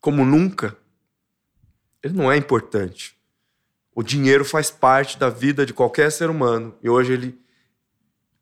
[0.00, 0.76] como nunca,
[2.02, 3.16] ele não é importante.
[3.94, 6.74] O dinheiro faz parte da vida de qualquer ser humano.
[6.82, 7.38] E hoje ele.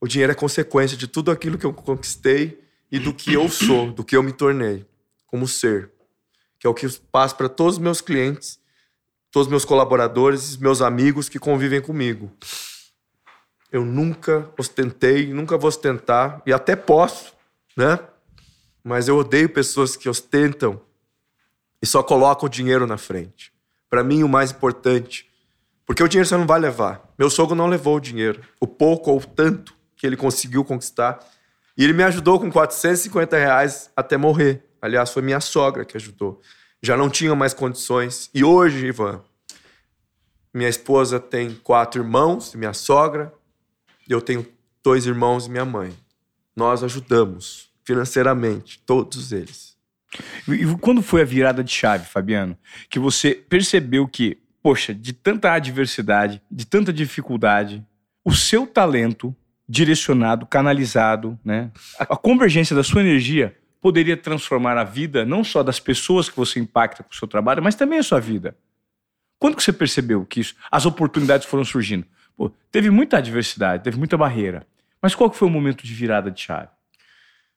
[0.00, 3.90] O dinheiro é consequência de tudo aquilo que eu conquistei e do que eu sou,
[3.90, 4.86] do que eu me tornei
[5.26, 5.90] como ser.
[6.58, 8.60] Que é o que eu passo para todos os meus clientes
[9.34, 12.30] todos os meus colaboradores, meus amigos que convivem comigo.
[13.74, 17.34] Eu nunca ostentei, nunca vou ostentar, e até posso,
[17.76, 17.98] né?
[18.82, 20.80] Mas eu odeio pessoas que ostentam
[21.82, 23.52] e só colocam o dinheiro na frente.
[23.90, 25.28] Para mim, o mais importante,
[25.84, 27.12] porque o dinheiro você não vai levar.
[27.18, 31.18] Meu sogro não levou o dinheiro, o pouco ou o tanto que ele conseguiu conquistar.
[31.76, 34.64] E ele me ajudou com 450 reais até morrer.
[34.80, 36.40] Aliás, foi minha sogra que ajudou
[36.84, 38.28] já não tinha mais condições.
[38.34, 39.22] E hoje, Ivan,
[40.52, 43.32] minha esposa tem quatro irmãos, minha sogra,
[44.08, 44.46] eu tenho
[44.82, 45.92] dois irmãos e minha mãe.
[46.54, 49.76] Nós ajudamos financeiramente todos eles.
[50.48, 52.56] E quando foi a virada de chave, Fabiano,
[52.88, 57.84] que você percebeu que, poxa, de tanta adversidade, de tanta dificuldade,
[58.24, 59.34] o seu talento
[59.68, 65.80] direcionado, canalizado, né, a convergência da sua energia poderia transformar a vida não só das
[65.80, 68.56] pessoas que você impacta com o seu trabalho, mas também a sua vida.
[69.38, 72.06] Quando que você percebeu que isso, as oportunidades foram surgindo?
[72.36, 74.66] Pô, teve muita adversidade, teve muita barreira.
[75.00, 76.68] Mas qual que foi o momento de virada de chave?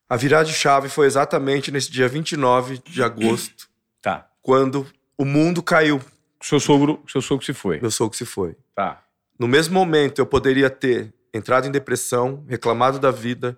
[0.10, 3.68] A virada de chave foi exatamente nesse dia 29 de agosto.
[4.00, 4.30] Tá.
[4.44, 4.88] Quando
[5.18, 6.00] o mundo caiu.
[6.40, 7.82] Seu sogro, seu sogro se foi.
[7.82, 8.56] Meu sogro se foi.
[8.76, 9.04] Tá.
[9.38, 13.58] No mesmo momento eu poderia ter entrado em depressão, reclamado da vida,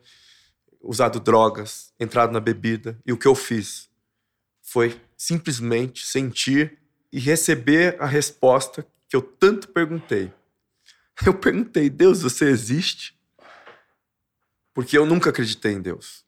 [0.82, 2.97] usado drogas, entrado na bebida.
[3.05, 3.89] E o que eu fiz
[4.62, 6.77] foi simplesmente sentir
[7.12, 10.32] e receber a resposta que eu tanto perguntei.
[11.25, 13.17] Eu perguntei, Deus, você existe?
[14.73, 16.23] Porque eu nunca acreditei em Deus.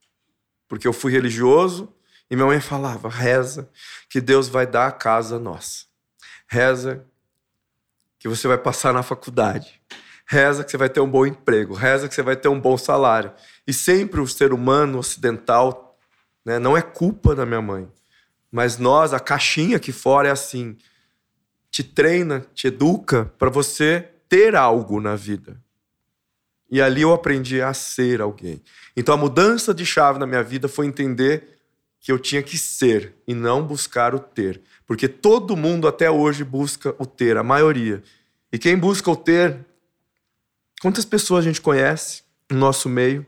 [0.67, 1.93] Porque eu fui religioso
[2.30, 3.69] e minha mãe falava: reza,
[4.10, 5.86] que Deus vai dar a casa nossa.
[6.47, 7.06] Reza,
[8.19, 9.82] que você vai passar na faculdade.
[10.27, 11.73] Reza que você vai ter um bom emprego.
[11.73, 13.34] Reza que você vai ter um bom salário.
[13.65, 15.97] E sempre o ser humano ocidental,
[16.45, 17.91] né, não é culpa da minha mãe,
[18.51, 20.77] mas nós, a caixinha aqui fora é assim:
[21.69, 25.61] te treina, te educa para você ter algo na vida.
[26.71, 28.61] E ali eu aprendi a ser alguém.
[28.95, 31.59] Então a mudança de chave na minha vida foi entender
[31.99, 34.61] que eu tinha que ser e não buscar o ter.
[34.87, 38.01] Porque todo mundo até hoje busca o ter, a maioria.
[38.53, 39.65] E quem busca o ter,
[40.81, 43.25] quantas pessoas a gente conhece no nosso meio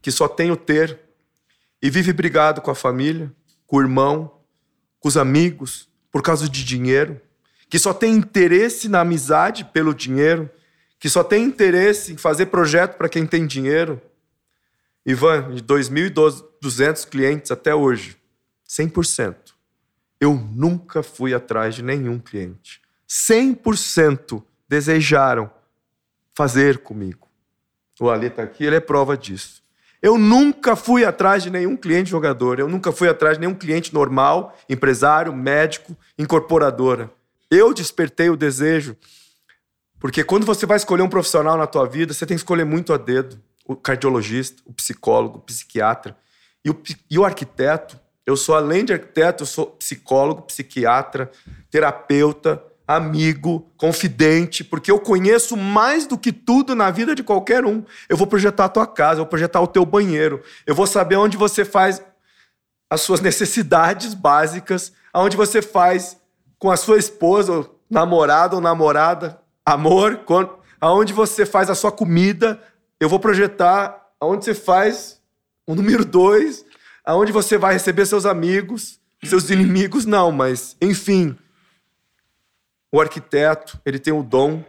[0.00, 0.96] que só tem o ter
[1.82, 3.32] e vive brigado com a família,
[3.66, 4.32] com o irmão,
[5.00, 7.20] com os amigos, por causa de dinheiro,
[7.70, 10.50] que só tem interesse na amizade pelo dinheiro,
[10.98, 14.02] que só tem interesse em fazer projeto para quem tem dinheiro.
[15.06, 18.16] Ivan, de 2.200 clientes até hoje,
[18.68, 19.36] 100%.
[20.20, 22.82] Eu nunca fui atrás de nenhum cliente.
[23.08, 25.50] 100% desejaram
[26.34, 27.28] fazer comigo.
[28.00, 29.62] O Ali está aqui, ele é prova disso.
[30.02, 33.94] Eu nunca fui atrás de nenhum cliente jogador, eu nunca fui atrás de nenhum cliente
[33.94, 37.10] normal, empresário, médico, incorporadora.
[37.50, 38.96] Eu despertei o desejo,
[39.98, 42.92] porque quando você vai escolher um profissional na tua vida, você tem que escolher muito
[42.92, 43.40] a dedo.
[43.66, 46.16] O cardiologista, o psicólogo, o psiquiatra.
[46.64, 51.30] E o, e o arquiteto, eu sou além de arquiteto, eu sou psicólogo, psiquiatra,
[51.70, 57.84] terapeuta, amigo, confidente, porque eu conheço mais do que tudo na vida de qualquer um.
[58.08, 61.16] Eu vou projetar a tua casa, eu vou projetar o teu banheiro, eu vou saber
[61.16, 62.02] onde você faz
[62.90, 66.19] as suas necessidades básicas, aonde você faz
[66.60, 70.22] com a sua esposa, namorado ou namorada, amor,
[70.78, 72.62] aonde você faz a sua comida,
[73.00, 75.20] eu vou projetar aonde você faz
[75.66, 76.64] o número dois,
[77.02, 81.36] aonde você vai receber seus amigos, seus inimigos, não, mas enfim,
[82.92, 84.62] o arquiteto, ele tem o dom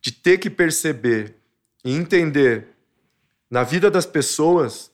[0.00, 1.36] de ter que perceber
[1.84, 2.68] e entender
[3.50, 4.90] na vida das pessoas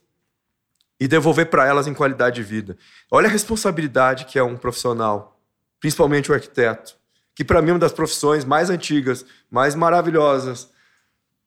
[0.98, 2.76] e devolver para elas em qualidade de vida.
[3.10, 5.31] Olha a responsabilidade que é um profissional,
[5.82, 6.94] principalmente o arquiteto,
[7.34, 10.68] que para mim é uma das profissões mais antigas, mais maravilhosas.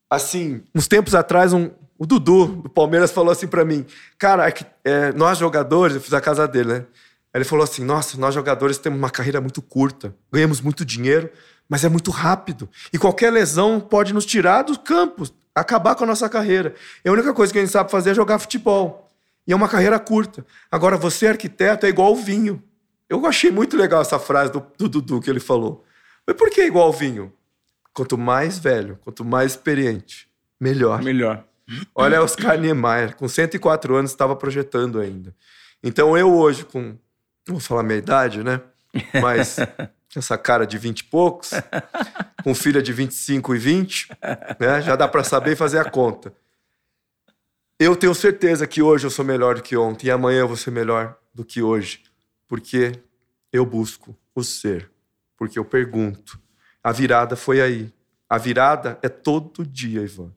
[0.10, 3.86] Assim, uns tempos atrás, um, o Dudu, do Palmeiras, falou assim para mim:
[4.18, 6.86] Cara, é, nós jogadores, eu fiz a casa dele, né?
[7.34, 11.32] Ele falou assim: Nossa, nós jogadores temos uma carreira muito curta, ganhamos muito dinheiro,
[11.70, 12.70] mas é muito rápido.
[12.92, 15.24] E qualquer lesão pode nos tirar do campo.
[15.56, 16.76] acabar com a nossa carreira.
[17.06, 19.10] E a única coisa que a gente sabe fazer é jogar futebol.
[19.48, 20.46] E é uma carreira curta.
[20.70, 22.62] Agora, você, arquiteto, é igual ao vinho.
[23.10, 25.84] Eu achei muito legal essa frase do, do Dudu que ele falou.
[26.26, 27.32] Mas por que igual ao vinho?
[27.94, 30.28] Quanto mais velho, quanto mais experiente,
[30.60, 31.02] melhor.
[31.02, 31.46] Melhor.
[31.94, 35.34] Olha Oscar Niemeyer, com 104 anos, estava projetando ainda.
[35.84, 36.98] Então eu hoje, com.
[37.48, 38.62] Não vou falar minha idade, né?
[39.22, 39.58] Mas
[40.16, 41.52] essa cara de 20 e poucos,
[42.44, 44.10] com filha de 25 e 20,
[44.60, 44.82] né?
[44.82, 46.34] Já dá para saber e fazer a conta.
[47.80, 50.56] Eu tenho certeza que hoje eu sou melhor do que ontem e amanhã eu vou
[50.56, 52.02] ser melhor do que hoje,
[52.48, 52.94] porque
[53.52, 54.92] eu busco o ser,
[55.38, 56.40] porque eu pergunto.
[56.84, 57.94] A virada foi aí.
[58.30, 60.32] A virada é todo dia, Ivan.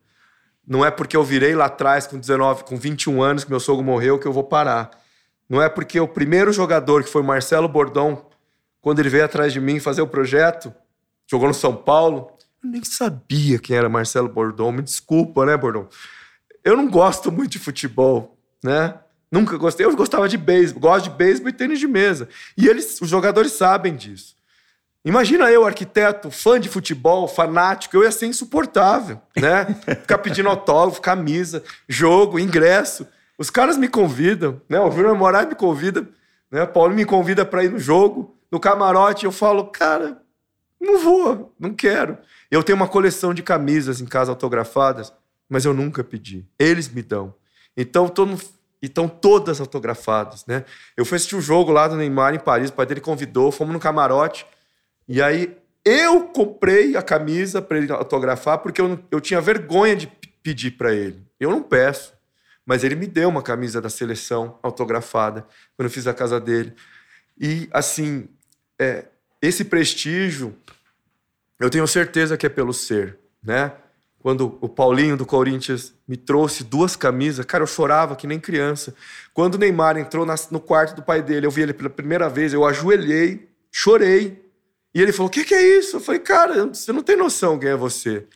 [0.66, 3.82] Não é porque eu virei lá atrás com 19, com 21 anos que meu sogro
[3.82, 4.90] morreu que eu vou parar.
[5.48, 8.26] Não é porque o primeiro jogador, que foi Marcelo Bordão,
[8.80, 10.72] quando ele veio atrás de mim fazer o projeto,
[11.26, 12.30] jogou no São Paulo,
[12.62, 14.70] eu nem sabia quem era Marcelo Bordão.
[14.70, 15.88] Me desculpa, né, Bordão?
[16.62, 18.98] Eu não gosto muito de futebol, né?
[19.30, 19.84] Nunca gostei.
[19.84, 22.28] Eu gostava de beisebol, gosto de beisebol e tênis de mesa.
[22.56, 24.36] E eles, os jogadores sabem disso.
[25.04, 29.64] Imagina eu, arquiteto, fã de futebol, fanático, eu ia ser insuportável, né?
[30.00, 33.06] Ficar pedindo autógrafo, camisa, jogo, ingresso.
[33.38, 34.80] Os caras me convidam, né?
[34.80, 36.08] O Júnior Moraes me convida,
[36.50, 36.64] né?
[36.64, 40.20] O Paulo me convida para ir no jogo, no camarote, eu falo, cara,
[40.80, 42.18] não vou, não quero.
[42.50, 45.12] Eu tenho uma coleção de camisas em casa autografadas,
[45.48, 46.46] mas eu nunca pedi.
[46.58, 47.34] Eles me dão.
[47.76, 48.26] Então, tô
[48.82, 48.86] no...
[48.86, 50.64] estão todas autografadas, né?
[50.96, 53.50] Eu fui assistir o um jogo lá do Neymar em Paris, o pai dele convidou,
[53.50, 54.46] fomos no camarote,
[55.06, 60.06] e aí eu comprei a camisa para ele autografar, porque eu, eu tinha vergonha de
[60.42, 61.22] pedir para ele.
[61.38, 62.12] Eu não peço.
[62.64, 66.74] Mas ele me deu uma camisa da seleção autografada quando eu fiz a casa dele.
[67.40, 68.28] E, assim,
[68.78, 69.06] é,
[69.40, 70.54] esse prestígio,
[71.58, 73.72] eu tenho certeza que é pelo ser, né?
[74.20, 78.94] Quando o Paulinho do Corinthians me trouxe duas camisas, cara, eu chorava que nem criança.
[79.32, 82.52] Quando o Neymar entrou no quarto do pai dele, eu vi ele pela primeira vez,
[82.52, 84.42] eu ajoelhei, chorei.
[84.92, 85.96] E ele falou: O que, que, é isso?
[85.96, 88.26] Eu falei: Cara, você não tem noção quem é você.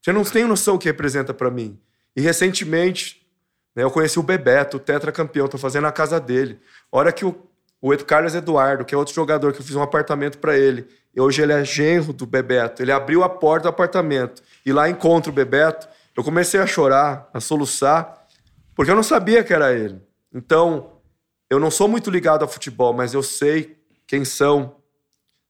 [0.00, 1.78] Você não tem noção o que representa para mim.
[2.14, 3.26] E recentemente,
[3.74, 6.58] né, eu conheci o Bebeto, o tetracampeão, tô fazendo a casa dele.
[6.90, 7.36] Hora que o,
[7.80, 10.86] o Carlos Eduardo, que é outro jogador, que eu fiz um apartamento para ele.
[11.18, 12.82] Hoje ele é genro do Bebeto.
[12.82, 15.88] Ele abriu a porta do apartamento e lá encontra o Bebeto.
[16.16, 18.26] Eu comecei a chorar, a soluçar,
[18.74, 20.00] porque eu não sabia que era ele.
[20.32, 21.00] Então,
[21.48, 24.76] eu não sou muito ligado ao futebol, mas eu sei quem são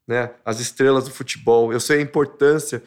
[0.07, 1.73] né, as estrelas do futebol.
[1.73, 2.83] Eu sei a importância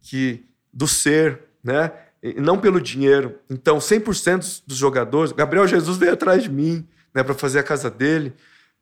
[0.00, 1.92] que do ser, né?
[2.22, 3.38] E não pelo dinheiro.
[3.50, 7.90] Então, 100% dos jogadores, Gabriel Jesus veio atrás de mim, né, para fazer a casa
[7.90, 8.32] dele.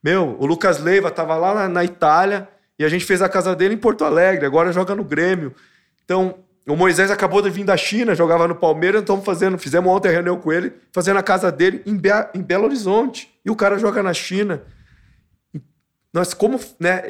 [0.02, 2.48] Meu, o Lucas Leiva estava lá na, na, Itália
[2.80, 5.54] e a gente fez a casa dele em Porto Alegre, agora joga no Grêmio.
[6.02, 10.08] Então, o Moisés acabou de vir da China, jogava no Palmeiras, então fazendo, fizemos ontem
[10.08, 13.38] a reunião com ele, fazendo a casa dele em, Be em Belo Horizonte.
[13.44, 14.62] E o cara joga na China.
[16.10, 17.02] Nós, como né,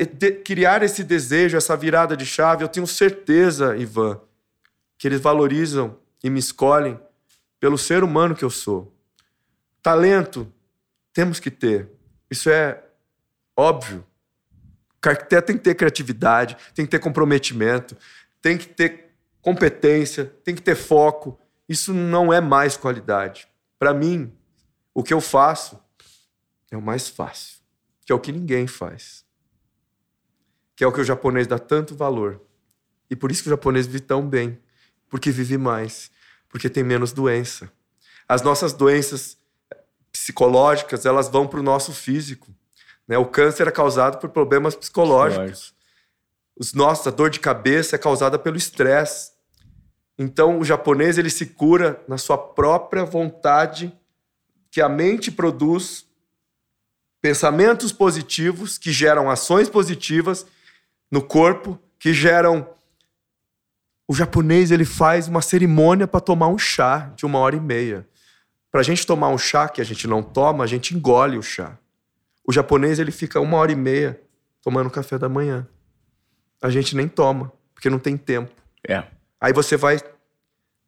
[0.45, 4.21] criar esse desejo, essa virada de chave, eu tenho certeza, Ivan,
[4.99, 6.99] que eles valorizam e me escolhem
[7.61, 8.93] pelo ser humano que eu sou.
[9.81, 10.53] Talento
[11.13, 11.89] temos que ter.
[12.29, 12.83] Isso é
[13.57, 14.05] óbvio.
[15.05, 17.97] O arquiteto tem que ter criatividade, tem que ter comprometimento,
[18.43, 21.39] tem que ter competência, tem que ter foco.
[21.69, 23.49] Isso não é mais qualidade.
[23.79, 24.33] Para mim,
[24.93, 25.81] o que eu faço
[26.71, 27.59] é o mais fácil,
[28.05, 29.25] que é o que ninguém faz.
[30.77, 32.41] Que é o que o japonês dá tanto valor.
[33.09, 34.59] E por isso que o japonês vive tão bem,
[35.09, 36.11] porque vive mais,
[36.49, 37.73] porque tem menos doença.
[38.29, 39.37] As nossas doenças
[40.13, 42.55] psicológicas, elas vão para o nosso físico.
[43.11, 43.19] Né?
[43.19, 45.75] O câncer é causado por problemas psicológicos.
[46.57, 49.33] Os nossos, a dor de cabeça é causada pelo estresse.
[50.17, 53.93] Então, o japonês ele se cura na sua própria vontade,
[54.71, 56.07] que a mente produz
[57.21, 60.47] pensamentos positivos que geram ações positivas
[61.11, 62.69] no corpo, que geram
[64.07, 68.09] o japonês ele faz uma cerimônia para tomar um chá de uma hora e meia.
[68.71, 71.43] Para a gente tomar um chá que a gente não toma, a gente engole o
[71.43, 71.77] chá.
[72.47, 74.21] O japonês ele fica uma hora e meia
[74.63, 75.67] tomando café da manhã.
[76.63, 78.53] A gente nem toma, porque não tem tempo.
[78.87, 79.05] É.
[79.41, 79.99] Aí você vai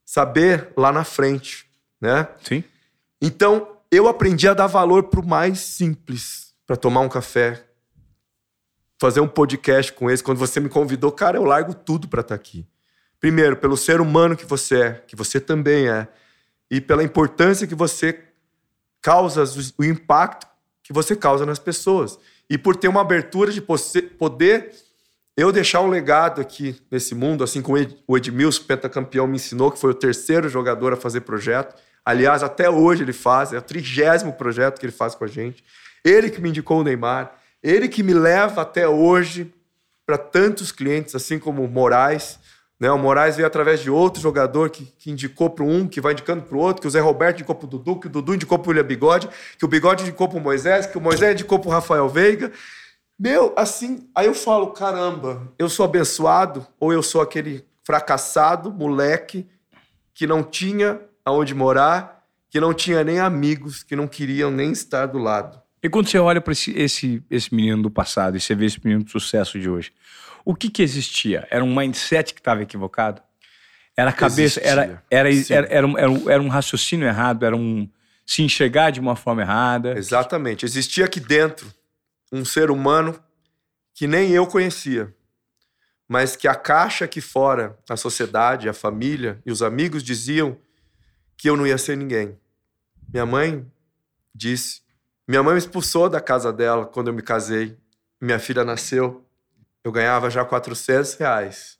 [0.04, 1.66] saber lá na frente,
[2.00, 2.28] né?
[2.42, 2.62] Sim.
[3.20, 7.64] Então, eu aprendi a dar valor pro mais simples, para tomar um café,
[9.00, 10.22] fazer um podcast com esse.
[10.22, 12.66] Quando você me convidou, cara, eu largo tudo para estar tá aqui.
[13.20, 16.08] Primeiro, pelo ser humano que você é, que você também é
[16.70, 18.18] e pela importância que você
[19.00, 19.44] causa,
[19.78, 20.46] o impacto
[20.92, 22.18] que você causa nas pessoas.
[22.48, 24.72] E por ter uma abertura de poder
[25.34, 29.78] eu deixar um legado aqui nesse mundo, assim como o Edmilson, pentacampeão, me ensinou, que
[29.78, 31.74] foi o terceiro jogador a fazer projeto.
[32.04, 35.64] Aliás, até hoje ele faz, é o trigésimo projeto que ele faz com a gente.
[36.04, 37.32] Ele que me indicou o Neymar,
[37.62, 39.52] ele que me leva até hoje
[40.04, 42.38] para tantos clientes, assim como o Moraes.
[42.82, 42.90] Né?
[42.90, 46.42] O Moraes veio através de outro jogador que, que indicou para um, que vai indicando
[46.42, 48.58] para o outro, que o Zé Roberto indicou para o Dudu, que o Dudu indicou
[48.58, 51.60] para o William Bigode, que o Bigode indicou para o Moisés, que o Moisés indicou
[51.60, 52.50] para o Rafael Veiga.
[53.16, 59.46] Meu, assim, aí eu falo, caramba, eu sou abençoado ou eu sou aquele fracassado moleque
[60.12, 65.06] que não tinha aonde morar, que não tinha nem amigos, que não queriam nem estar
[65.06, 65.62] do lado.
[65.80, 68.80] E quando você olha para esse, esse, esse menino do passado e você vê esse
[68.82, 69.92] menino de sucesso de hoje,
[70.44, 71.46] o que que existia?
[71.50, 73.22] Era um mindset que estava equivocado?
[73.96, 77.88] Era a cabeça, era, era, era, era, um, era, um, raciocínio errado, era um
[78.24, 79.96] se enxergar de uma forma errada.
[79.98, 80.64] Exatamente.
[80.64, 81.72] Existia aqui dentro
[82.32, 83.22] um ser humano
[83.94, 85.14] que nem eu conhecia,
[86.08, 90.56] mas que a caixa aqui fora, a sociedade, a família e os amigos diziam
[91.36, 92.38] que eu não ia ser ninguém.
[93.12, 93.66] Minha mãe
[94.34, 94.80] disse.
[95.28, 97.76] Minha mãe me expulsou da casa dela quando eu me casei.
[98.20, 99.21] Minha filha nasceu.
[99.84, 101.78] Eu ganhava já 400 reais.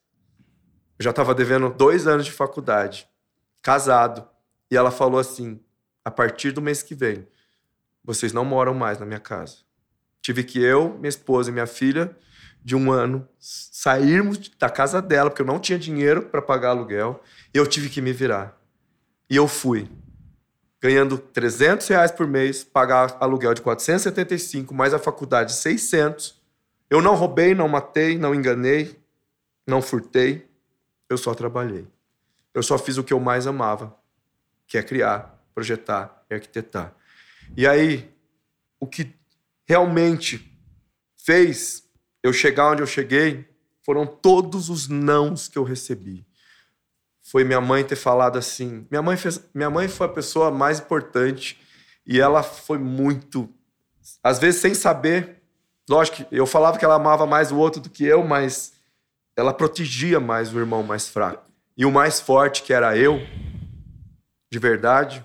[0.98, 3.08] Eu já estava devendo dois anos de faculdade,
[3.60, 4.28] casado.
[4.70, 5.60] E ela falou assim:
[6.04, 7.26] a partir do mês que vem,
[8.04, 9.58] vocês não moram mais na minha casa.
[10.20, 12.16] Tive que eu, minha esposa e minha filha,
[12.64, 17.20] de um ano, sairmos da casa dela, porque eu não tinha dinheiro para pagar aluguel,
[17.52, 18.56] e eu tive que me virar.
[19.28, 19.90] E eu fui,
[20.80, 26.40] ganhando 300 reais por mês, pagar aluguel de 475, mais a faculdade de 600.
[26.92, 29.00] Eu não roubei, não matei, não enganei,
[29.66, 30.46] não furtei,
[31.08, 31.88] eu só trabalhei.
[32.52, 33.98] Eu só fiz o que eu mais amava,
[34.66, 36.94] que é criar, projetar e arquitetar.
[37.56, 38.14] E aí,
[38.78, 39.10] o que
[39.64, 40.54] realmente
[41.16, 41.82] fez
[42.22, 43.48] eu chegar onde eu cheguei
[43.82, 46.26] foram todos os nãos que eu recebi.
[47.22, 48.86] Foi minha mãe ter falado assim.
[48.90, 51.58] Minha mãe, fez, minha mãe foi a pessoa mais importante
[52.04, 53.48] e ela foi muito.
[54.22, 55.41] Às vezes, sem saber.
[55.88, 58.72] Lógico que eu falava que ela amava mais o outro do que eu, mas
[59.36, 61.44] ela protegia mais o irmão mais fraco.
[61.76, 63.18] E o mais forte, que era eu,
[64.50, 65.24] de verdade,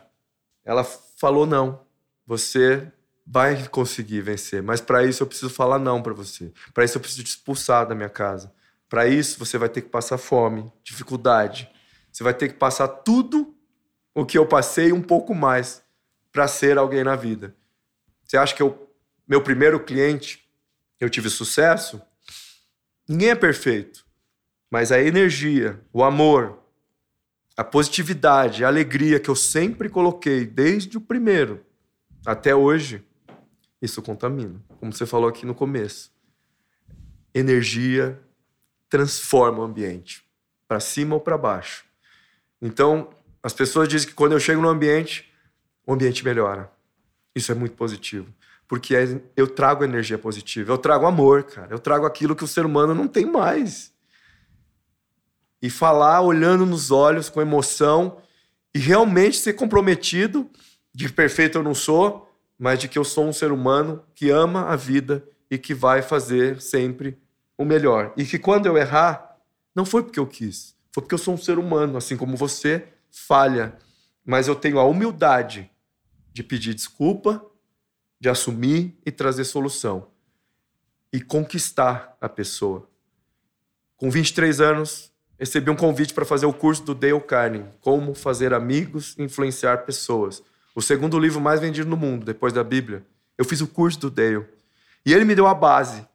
[0.64, 1.82] ela falou: não,
[2.26, 2.92] você
[3.26, 6.52] vai conseguir vencer, mas para isso eu preciso falar não para você.
[6.74, 8.54] Para isso eu preciso te expulsar da minha casa.
[8.88, 11.70] Para isso você vai ter que passar fome, dificuldade.
[12.12, 13.54] Você vai ter que passar tudo
[14.16, 15.84] o que eu passei um pouco mais
[16.32, 17.54] para ser alguém na vida.
[18.24, 18.90] Você acha que eu,
[19.28, 20.47] meu primeiro cliente,
[21.00, 22.02] eu tive sucesso?
[23.08, 24.06] Ninguém é perfeito,
[24.70, 26.60] mas a energia, o amor,
[27.56, 31.66] a positividade, a alegria que eu sempre coloquei desde o primeiro
[32.26, 33.04] até hoje,
[33.82, 34.62] isso contamina.
[34.80, 36.12] Como você falou aqui no começo.
[37.34, 38.20] Energia
[38.90, 40.24] transforma o ambiente,
[40.68, 41.86] para cima ou para baixo.
[42.62, 43.10] Então,
[43.42, 45.32] as pessoas dizem que quando eu chego no ambiente,
[45.86, 46.72] o ambiente melhora.
[47.34, 48.34] Isso é muito positivo.
[48.68, 51.74] Porque é, eu trago energia positiva, eu trago amor, cara.
[51.74, 53.94] Eu trago aquilo que o ser humano não tem mais.
[55.62, 58.18] E falar olhando nos olhos, com emoção,
[58.76, 60.50] e realmente ser comprometido,
[60.94, 64.68] de perfeito eu não sou, mas de que eu sou um ser humano que ama
[64.68, 67.18] a vida e que vai fazer sempre
[67.58, 68.14] o melhor.
[68.18, 69.38] E que quando eu errar,
[69.76, 72.88] não foi porque eu quis, foi porque eu sou um ser humano, assim como você,
[73.10, 73.76] falha.
[74.26, 75.70] Mas eu tenho a humildade
[76.34, 77.44] de pedir desculpa,
[78.20, 80.08] de assumir e trazer solução.
[81.12, 82.90] E conquistar a pessoa.
[83.96, 88.54] Com 23 anos, recebi um convite para fazer o curso do Dale Carnegie, Como Fazer
[88.54, 90.44] Amigos e Influenciar Pessoas
[90.78, 93.04] o segundo livro mais vendido no mundo, depois da Bíblia.
[93.36, 94.46] Eu fiz o curso do Dale.
[95.04, 96.08] E ele me deu a base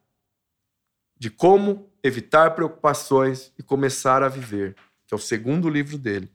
[1.18, 6.30] de como evitar preocupações e começar a viver, que é o segundo livro dele.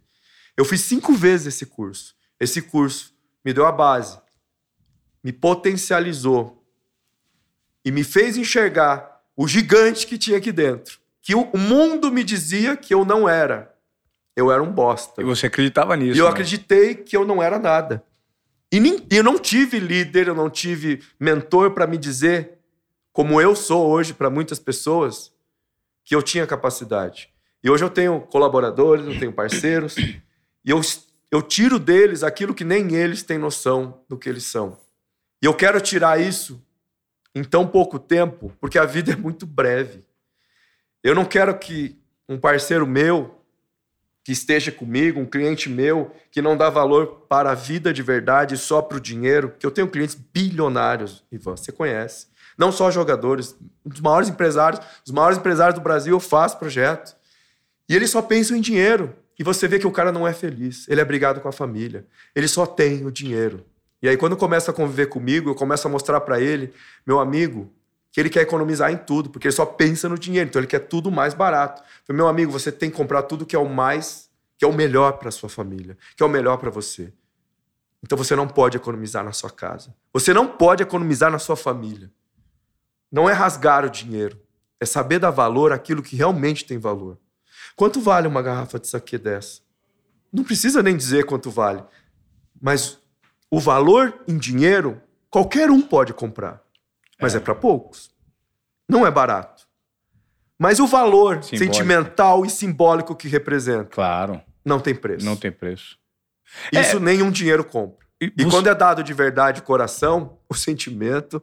[0.57, 2.15] Eu fiz cinco vezes esse curso.
[2.38, 3.15] Esse curso
[3.45, 4.20] me deu a base,
[5.28, 6.65] me potencializou
[7.84, 10.99] e me fez enxergar o gigante que tinha aqui dentro.
[11.21, 13.75] Que o mundo me dizia que eu não era.
[14.38, 15.21] Eu era um bosta.
[15.21, 16.15] E você acreditava nisso?
[16.15, 16.32] E eu né?
[16.32, 18.01] acreditei que eu não era nada.
[18.71, 22.59] E nem, eu não tive líder, eu não tive mentor para me dizer,
[23.11, 25.34] como eu sou hoje para muitas pessoas,
[26.05, 27.28] que eu tinha capacidade.
[27.61, 30.21] E hoje eu tenho colaboradores, eu tenho parceiros, e
[30.63, 30.80] eu,
[31.30, 34.86] eu tiro deles aquilo que nem eles têm noção do que eles são.
[35.41, 36.61] E eu quero tirar isso
[37.33, 40.03] em tão pouco tempo, porque a vida é muito breve.
[41.03, 43.38] Eu não quero que um parceiro meu
[44.23, 48.57] que esteja comigo, um cliente meu que não dá valor para a vida de verdade,
[48.57, 52.27] só para o dinheiro, que eu tenho clientes bilionários, Ivan, você conhece.
[52.57, 57.15] Não só jogadores, os maiores empresários, os maiores empresários do Brasil eu faço projeto.
[57.88, 59.15] E eles só pensam em dinheiro.
[59.39, 62.05] E você vê que o cara não é feliz, ele é brigado com a família,
[62.35, 63.63] ele só tem o dinheiro.
[64.01, 66.73] E aí, quando começa a conviver comigo, eu começo a mostrar para ele,
[67.05, 67.71] meu amigo,
[68.11, 70.79] que ele quer economizar em tudo, porque ele só pensa no dinheiro, então ele quer
[70.79, 71.83] tudo mais barato.
[72.09, 75.13] Meu amigo, você tem que comprar tudo que é o mais, que é o melhor
[75.13, 77.13] para sua família, que é o melhor para você.
[78.03, 79.93] Então você não pode economizar na sua casa.
[80.13, 82.11] Você não pode economizar na sua família.
[83.11, 84.39] Não é rasgar o dinheiro,
[84.79, 87.17] é saber dar valor àquilo que realmente tem valor.
[87.75, 89.61] Quanto vale uma garrafa de saquê dessa?
[90.31, 91.83] Não precisa nem dizer quanto vale.
[92.61, 92.99] Mas
[93.49, 96.61] o valor em dinheiro, qualquer um pode comprar.
[97.19, 98.09] Mas é, é para poucos.
[98.89, 99.67] Não é barato.
[100.59, 101.75] Mas o valor simbólico.
[101.75, 103.85] sentimental e simbólico que representa.
[103.85, 104.41] Claro.
[104.65, 105.25] Não tem preço.
[105.25, 105.97] Não tem preço.
[106.71, 106.99] Isso é...
[106.99, 108.05] nenhum dinheiro compra.
[108.21, 108.49] E, e você...
[108.49, 111.41] quando é dado de verdade coração, o sentimento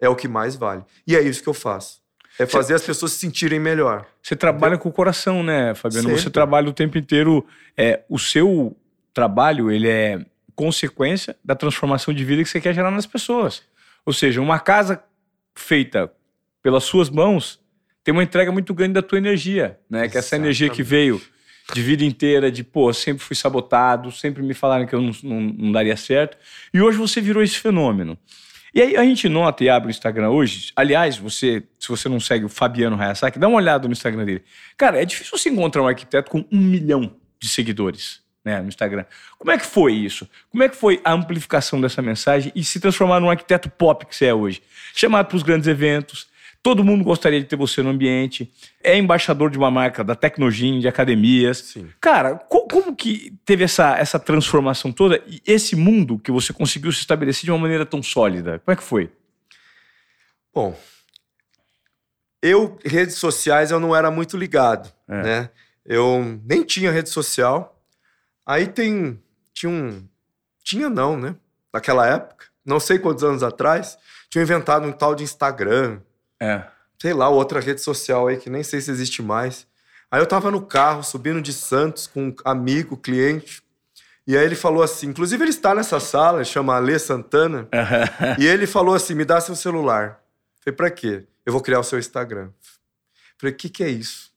[0.00, 0.84] é o que mais vale.
[1.06, 2.04] E é isso que eu faço.
[2.38, 4.06] É fazer as pessoas se sentirem melhor.
[4.22, 4.80] Você trabalha Entendeu?
[4.80, 6.08] com o coração, né, Fabiano?
[6.08, 6.22] Sempre.
[6.22, 7.46] Você trabalha o tempo inteiro.
[7.74, 8.76] É, o seu
[9.14, 10.26] trabalho, ele é
[10.56, 13.62] consequência da transformação de vida que você quer gerar nas pessoas.
[14.04, 15.02] Ou seja, uma casa
[15.54, 16.10] feita
[16.62, 17.60] pelas suas mãos
[18.02, 20.08] tem uma entrega muito grande da tua energia, né?
[20.08, 21.20] Que é essa energia que veio
[21.72, 25.40] de vida inteira, de pô, sempre fui sabotado, sempre me falaram que eu não, não,
[25.40, 26.38] não daria certo.
[26.72, 28.16] E hoje você virou esse fenômeno.
[28.72, 30.70] E aí a gente nota e abre o Instagram hoje.
[30.76, 34.44] Aliás, você, se você não segue o Fabiano Hayasaki, dá uma olhada no Instagram dele.
[34.76, 38.25] Cara, é difícil você encontrar um arquiteto com um milhão de seguidores.
[38.46, 39.04] Né, no Instagram.
[39.36, 40.30] Como é que foi isso?
[40.52, 44.14] Como é que foi a amplificação dessa mensagem e se transformar num arquiteto pop que
[44.14, 44.62] você é hoje?
[44.94, 46.28] Chamado para os grandes eventos,
[46.66, 48.52] Todo mundo gostaria de ter você no ambiente.
[48.82, 51.58] É embaixador de uma marca da Tecnogin, de academias.
[51.58, 51.88] Sim.
[52.00, 56.90] Cara, co como que teve essa, essa transformação toda e esse mundo que você conseguiu
[56.90, 58.58] se estabelecer de uma maneira tão sólida?
[58.64, 59.12] Como é que foi?
[60.52, 60.76] Bom,
[62.42, 65.22] eu, redes sociais, eu não era muito ligado, é.
[65.22, 65.50] né?
[65.84, 67.75] Eu nem tinha rede social.
[68.46, 69.20] Aí tem,
[69.52, 70.06] tinha um,
[70.62, 71.34] tinha não, né?
[71.72, 73.98] Naquela época, não sei quantos anos atrás,
[74.30, 76.00] tinha inventado um tal de Instagram,
[76.40, 76.64] é.
[77.00, 79.66] Sei lá, outra rede social aí que nem sei se existe mais.
[80.10, 83.62] Aí eu tava no carro, subindo de Santos com um amigo, cliente.
[84.26, 87.68] E aí ele falou assim, inclusive ele está nessa sala, chama Alê Santana.
[88.38, 90.20] e ele falou assim: me dá seu celular.
[90.64, 91.24] Falei, pra quê?
[91.44, 92.50] Eu vou criar o seu Instagram.
[93.38, 94.32] Falei, o que, que é isso?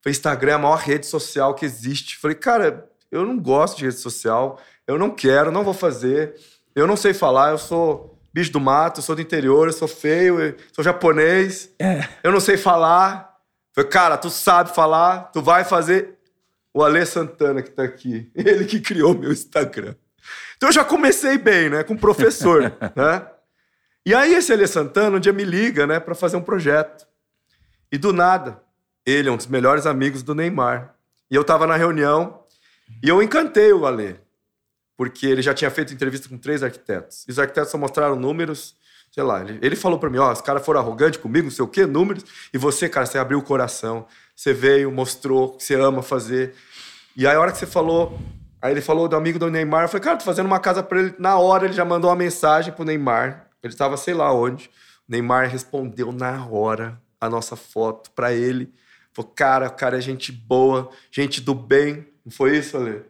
[0.00, 2.16] Falei, Instagram é a maior rede social que existe.
[2.16, 6.34] Falei, cara, eu não gosto de rede social, eu não quero, não vou fazer.
[6.74, 9.88] Eu não sei falar, eu sou bicho do mato, eu sou do interior, eu sou
[9.88, 12.06] feio, eu sou japonês, é.
[12.22, 13.36] eu não sei falar.
[13.74, 16.16] Falei, cara, tu sabe falar, tu vai fazer.
[16.72, 19.94] O Alê Santana que tá aqui, ele que criou meu Instagram.
[20.56, 23.26] Então eu já comecei bem, né, com o professor, né?
[24.06, 27.06] E aí esse Alê Santana um dia me liga, né, para fazer um projeto.
[27.90, 28.62] E do nada,
[29.04, 30.94] ele é um dos melhores amigos do Neymar.
[31.30, 32.37] E eu tava na reunião
[33.02, 34.16] e eu encantei o Alê
[34.98, 37.24] porque ele já tinha feito entrevista com três arquitetos.
[37.28, 38.74] E os arquitetos só mostraram números,
[39.12, 39.40] sei lá.
[39.40, 41.68] Ele, ele falou para mim: ó, oh, os caras foram arrogantes comigo, não sei o
[41.68, 42.24] quê, números.
[42.52, 46.52] E você, cara, você abriu o coração, você veio, mostrou que você ama fazer.
[47.16, 48.18] E aí, a hora que você falou,
[48.60, 50.98] aí ele falou do amigo do Neymar, eu falei, cara, tô fazendo uma casa para
[50.98, 51.14] ele.
[51.16, 53.46] Na hora, ele já mandou uma mensagem pro Neymar.
[53.62, 54.68] Ele estava sei lá onde.
[55.08, 58.72] O Neymar respondeu na hora a nossa foto para ele.
[59.12, 62.04] Falou, cara, o cara é gente boa, gente do bem.
[62.28, 63.00] Não foi isso, Ale?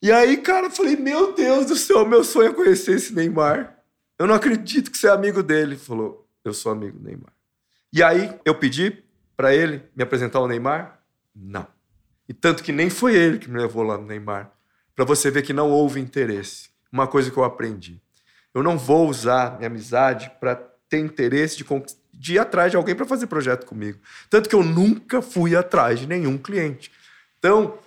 [0.00, 3.76] E aí, cara, eu falei, meu Deus do céu, meu sonho é conhecer esse Neymar.
[4.16, 5.72] Eu não acredito que você é amigo dele.
[5.72, 7.32] Ele falou, eu sou amigo do Neymar.
[7.92, 9.02] E aí, eu pedi
[9.36, 11.00] para ele me apresentar o Neymar?
[11.34, 11.66] Não.
[12.28, 14.52] E tanto que nem foi ele que me levou lá no Neymar.
[14.94, 16.68] Para você ver que não houve interesse.
[16.92, 18.00] Uma coisa que eu aprendi.
[18.54, 20.54] Eu não vou usar minha amizade para
[20.88, 21.64] ter interesse de,
[22.12, 23.98] de ir atrás de alguém para fazer projeto comigo.
[24.30, 26.92] Tanto que eu nunca fui atrás de nenhum cliente.
[27.44, 27.78] Então,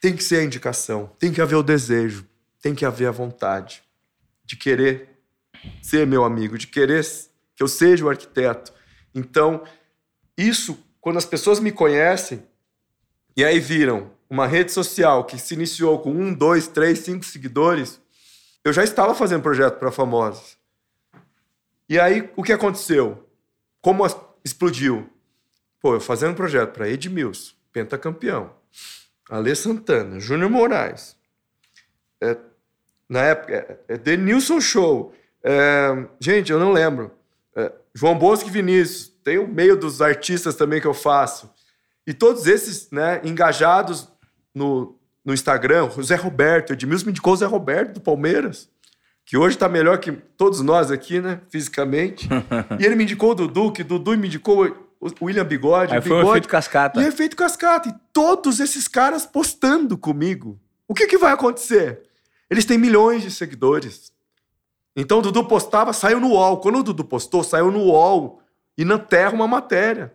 [0.00, 2.26] tem que ser a indicação, tem que haver o desejo,
[2.60, 3.84] tem que haver a vontade
[4.44, 5.10] de querer
[5.80, 7.06] ser meu amigo, de querer
[7.54, 8.72] que eu seja o arquiteto.
[9.14, 9.62] Então,
[10.36, 12.42] isso, quando as pessoas me conhecem
[13.36, 18.00] e aí viram uma rede social que se iniciou com um, dois, três, cinco seguidores,
[18.64, 20.58] eu já estava fazendo projeto para famosos.
[21.88, 23.24] E aí, o que aconteceu?
[23.80, 24.04] Como
[24.44, 25.08] explodiu?
[25.80, 28.63] Pô, eu fazendo projeto para Edmilson, pentacampeão.
[29.28, 31.16] Alê Santana, Júnior Moraes.
[32.20, 32.36] É,
[33.08, 33.54] na época,
[33.88, 35.14] é, é Denilson Show.
[35.42, 37.10] É, gente, eu não lembro.
[37.56, 39.12] É, João Bosco e Vinícius.
[39.22, 41.50] Tem o meio dos artistas também que eu faço.
[42.06, 44.08] E todos esses né, engajados
[44.54, 45.88] no, no Instagram.
[45.96, 48.68] O Zé Roberto, Edmilson me indicou o Zé Roberto do Palmeiras.
[49.24, 51.40] que hoje está melhor que todos nós aqui, né?
[51.48, 52.28] Fisicamente.
[52.78, 54.83] e ele me indicou o Dudu, que Dudu me indicou
[55.20, 55.92] o William Bigode.
[55.92, 57.02] Aí foi Bigode, um efeito cascata.
[57.02, 57.88] E efeito cascata.
[57.88, 60.58] E todos esses caras postando comigo.
[60.88, 62.02] O que, que vai acontecer?
[62.48, 64.12] Eles têm milhões de seguidores.
[64.96, 66.58] Então o Dudu postava, saiu no UOL.
[66.58, 68.40] Quando o Dudu postou, saiu no UOL.
[68.76, 70.12] E na Terra uma matéria.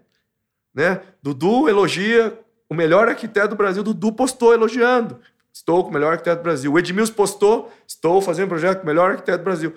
[0.73, 1.01] Né?
[1.21, 3.83] Dudu elogia o melhor arquiteto do Brasil.
[3.83, 5.19] Dudu postou elogiando.
[5.51, 6.71] Estou com o melhor arquiteto do Brasil.
[6.71, 9.73] O Edmilson postou, estou fazendo um projeto com o melhor arquiteto do Brasil.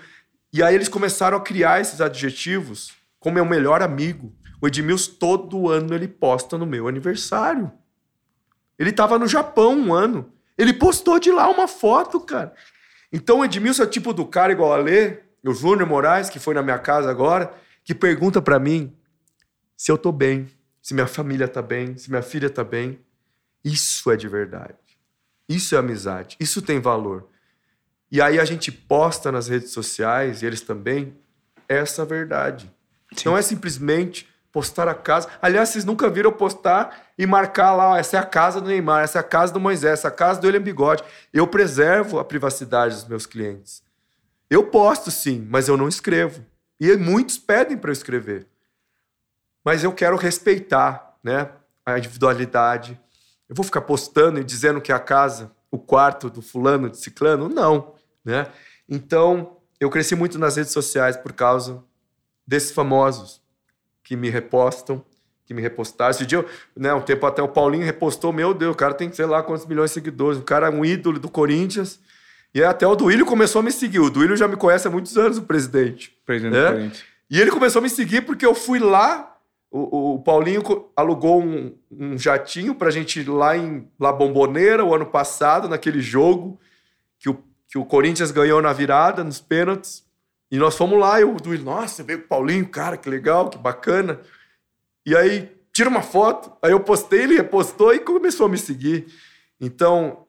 [0.52, 4.32] E aí eles começaram a criar esses adjetivos como meu melhor amigo.
[4.62, 7.72] O Edmilson, todo ano, ele posta no meu aniversário.
[8.78, 10.32] Ele estava no Japão um ano.
[10.56, 12.54] Ele postou de lá uma foto, cara.
[13.12, 16.38] Então o Edmilson é o tipo do cara igual a Lê, o Júnior Moraes, que
[16.38, 17.52] foi na minha casa agora,
[17.82, 18.96] que pergunta para mim
[19.76, 20.48] se eu tô bem,
[20.80, 23.00] se minha família tá bem, se minha filha tá bem.
[23.64, 24.76] Isso é de verdade.
[25.48, 26.36] Isso é amizade.
[26.38, 27.28] Isso tem valor.
[28.12, 31.16] E aí a gente posta nas redes sociais, e eles também,
[31.68, 32.72] essa verdade.
[33.16, 33.28] Sim.
[33.28, 35.28] Não é simplesmente postar a casa.
[35.40, 39.18] Aliás, vocês nunca viram postar e marcar lá, essa é a casa do Neymar, essa
[39.18, 41.02] é a casa do Moisés, essa é a casa do William Bigode.
[41.32, 43.82] Eu preservo a privacidade dos meus clientes.
[44.50, 46.44] Eu posto sim, mas eu não escrevo.
[46.78, 48.46] E muitos pedem para eu escrever.
[49.64, 51.48] Mas eu quero respeitar, né,
[51.86, 53.00] a individualidade.
[53.48, 56.98] Eu vou ficar postando e dizendo que é a casa, o quarto do fulano, de
[56.98, 57.48] ciclano?
[57.48, 57.94] Não,
[58.24, 58.46] né?
[58.88, 61.82] Então, eu cresci muito nas redes sociais por causa
[62.46, 63.41] desses famosos
[64.02, 65.04] que me repostam,
[65.44, 66.10] que me repostaram.
[66.10, 66.44] Esse dia,
[66.76, 69.66] né, um tempo até o Paulinho repostou, meu Deus, o cara tem sei lá quantos
[69.66, 72.00] milhões de seguidores, o cara é um ídolo do Corinthians.
[72.54, 74.00] E até o Duílio começou a me seguir.
[74.00, 76.14] O Duílio já me conhece há muitos anos, o presidente.
[76.26, 76.64] Presidente né?
[76.64, 77.04] do Corinthians.
[77.30, 79.36] E ele começou a me seguir porque eu fui lá,
[79.70, 80.62] o, o Paulinho
[80.94, 86.02] alugou um, um jatinho pra gente ir lá em La Bomboneira o ano passado, naquele
[86.02, 86.60] jogo
[87.18, 90.04] que o, que o Corinthians ganhou na virada, nos pênaltis.
[90.52, 93.48] E nós fomos lá e o Duílio, nossa, veio com o Paulinho, cara, que legal,
[93.48, 94.20] que bacana.
[95.06, 99.06] E aí, tira uma foto, aí eu postei, ele repostou e começou a me seguir.
[99.58, 100.26] Então,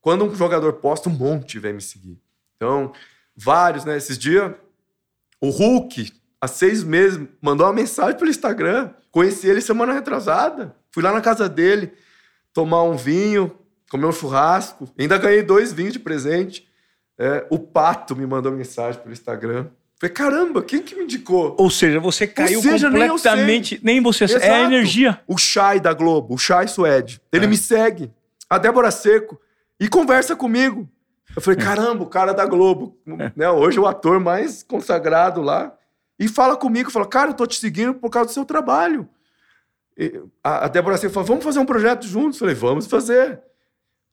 [0.00, 2.16] quando um jogador posta, um monte vem me seguir.
[2.54, 2.92] Então,
[3.36, 3.96] vários, né?
[3.96, 4.52] Esses dias,
[5.40, 8.94] o Hulk, há seis meses, mandou uma mensagem pelo Instagram.
[9.10, 10.76] Conheci ele semana retrasada.
[10.92, 11.92] Fui lá na casa dele
[12.52, 13.58] tomar um vinho,
[13.90, 14.88] comer um churrasco.
[14.96, 16.64] Ainda ganhei dois vinhos de presente.
[17.18, 19.66] É, o Pato me mandou mensagem pelo Instagram.
[19.98, 21.54] Falei, caramba, quem que me indicou?
[21.58, 23.80] Ou seja, você caiu seja, completamente.
[23.82, 24.24] Nem, nem você.
[24.24, 24.44] Exato.
[24.44, 25.20] É a energia.
[25.26, 27.20] O Chay da Globo, o Chay Suede.
[27.32, 27.48] Ele é.
[27.48, 28.12] me segue.
[28.50, 29.40] A Débora Seco.
[29.78, 30.88] E conversa comigo.
[31.34, 32.96] Eu falei, caramba, o cara da Globo.
[33.34, 35.72] né, hoje é o ator mais consagrado lá.
[36.18, 39.08] E fala comigo, fala, cara, eu tô te seguindo por causa do seu trabalho.
[39.96, 42.40] E a Débora Seco falou, vamos fazer um projeto juntos.
[42.40, 43.40] Eu falei, vamos fazer.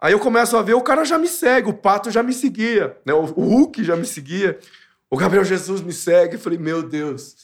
[0.01, 2.97] Aí eu começo a ver, o cara já me segue, o Pato já me seguia,
[3.05, 3.13] né?
[3.13, 4.57] o Hulk já me seguia,
[5.09, 6.35] o Gabriel Jesus me segue.
[6.35, 7.35] Eu falei, meu Deus.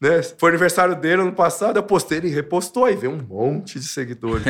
[0.00, 0.22] Né?
[0.22, 4.44] Foi aniversário dele ano passado, eu postei, ele repostou, aí veio um monte de seguidores.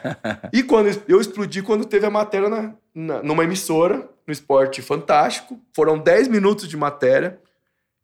[0.52, 5.60] e quando eu explodi quando teve a matéria na, na, numa emissora, no Esporte Fantástico.
[5.74, 7.38] Foram 10 minutos de matéria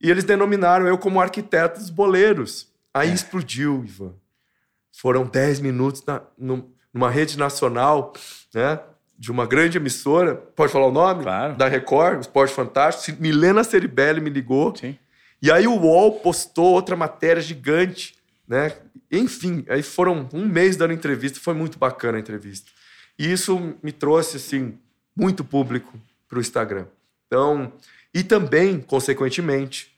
[0.00, 2.72] e eles denominaram eu como arquiteto dos boleiros.
[2.92, 3.14] Aí é.
[3.14, 4.14] explodiu, Ivan.
[4.92, 6.22] Foram 10 minutos na,
[6.96, 8.14] numa rede nacional
[8.54, 8.80] né,
[9.18, 11.24] de uma grande emissora, pode falar o nome?
[11.24, 11.54] Claro.
[11.54, 13.20] Da Record, Esporte Fantástico.
[13.20, 14.74] Milena Ceribelli me ligou.
[14.74, 14.98] Sim.
[15.42, 18.14] E aí o UOL postou outra matéria gigante,
[18.48, 18.72] né?
[19.12, 22.70] Enfim, aí foram um mês dando entrevista, foi muito bacana a entrevista.
[23.18, 24.78] E isso me trouxe, assim,
[25.14, 25.92] muito público
[26.26, 26.86] para o Instagram.
[27.26, 27.72] Então,
[28.14, 29.94] e também, consequentemente,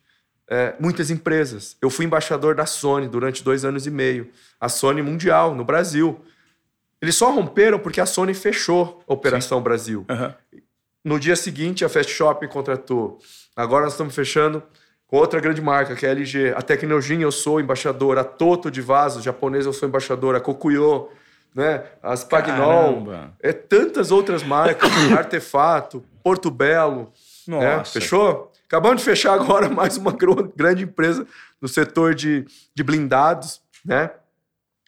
[0.50, 1.76] é, muitas empresas.
[1.80, 4.28] Eu fui embaixador da Sony durante dois anos e meio,
[4.60, 6.20] a Sony Mundial, no Brasil.
[7.00, 9.64] Eles só romperam porque a Sony fechou a Operação Sim.
[9.64, 10.06] Brasil.
[10.08, 10.60] Uhum.
[11.04, 13.18] No dia seguinte, a Fast Shop contratou.
[13.56, 14.62] Agora nós estamos fechando
[15.06, 16.52] com outra grande marca, que é a LG.
[16.56, 18.18] A Tecnogin eu sou embaixador.
[18.18, 20.34] A Toto de vaso japonês eu sou embaixador.
[20.34, 21.08] A Kokuyo,
[21.54, 21.84] né?
[22.02, 23.04] A Spagnol.
[23.04, 23.32] Caramba.
[23.40, 24.90] É tantas outras marcas.
[25.16, 27.12] Artefato, Porto Belo.
[27.46, 27.64] Nossa.
[27.64, 27.84] Né?
[27.84, 28.52] Fechou?
[28.66, 31.26] Acabamos de fechar agora mais uma grande empresa
[31.60, 32.44] no setor de,
[32.74, 34.10] de blindados, né?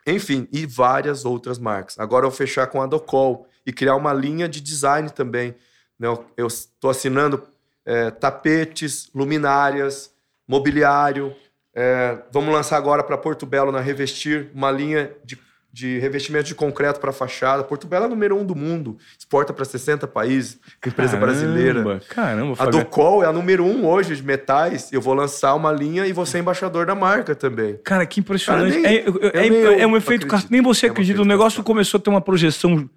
[0.06, 1.98] Enfim, e várias outras marcas.
[1.98, 5.54] Agora eu vou fechar com a Docol e criar uma linha de design também.
[5.98, 6.08] Né?
[6.36, 7.42] Eu estou assinando
[7.84, 10.12] é, tapetes, luminárias,
[10.46, 11.34] mobiliário.
[11.74, 15.38] É, vamos lançar agora para Porto Belo na Revestir uma linha de,
[15.72, 17.62] de revestimento de concreto para fachada.
[17.62, 22.00] Porto Belo é número um do mundo, exporta para 60 países, empresa caramba, brasileira.
[22.08, 24.92] Caramba, A Docol é a número um hoje de metais.
[24.92, 27.78] Eu vou lançar uma linha e você é embaixador da marca também.
[27.84, 28.80] Cara, que impressionante.
[28.80, 29.04] Cara, nem, é,
[29.34, 30.26] é, é, é, um efeito.
[30.48, 31.22] Nem você acredita.
[31.22, 32.88] o negócio começou a ter uma projeção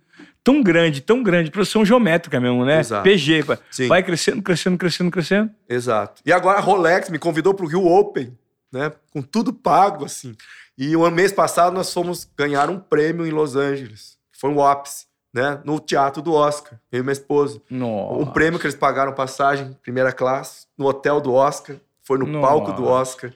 [0.43, 2.79] tão grande, tão grande, produção geométrica mesmo, né?
[2.79, 3.03] Exato.
[3.03, 3.45] PG.
[3.71, 3.87] Sim.
[3.87, 5.49] Vai crescendo, crescendo, crescendo, crescendo.
[5.69, 6.21] Exato.
[6.25, 8.37] E agora a Rolex me convidou para o Rio Open,
[8.71, 8.91] né?
[9.11, 10.35] Com tudo pago, assim.
[10.77, 14.17] E o mês passado nós fomos ganhar um prêmio em Los Angeles.
[14.31, 15.61] Foi um ápice, né?
[15.63, 16.79] No teatro do Oscar.
[16.91, 17.61] Eu e minha esposa.
[17.69, 18.21] Nossa.
[18.21, 21.75] Um prêmio que eles pagaram passagem, primeira classe, no hotel do Oscar.
[22.01, 22.47] Foi no Nossa.
[22.47, 23.31] palco do Oscar.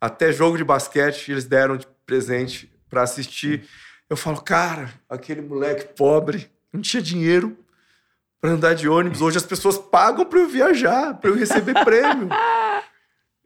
[0.00, 3.68] Até jogo de basquete eles deram de presente para assistir.
[4.08, 7.56] Eu falo, cara, aquele moleque pobre não tinha dinheiro
[8.40, 9.20] para andar de ônibus.
[9.20, 12.28] Hoje as pessoas pagam para eu viajar, para eu receber prêmio.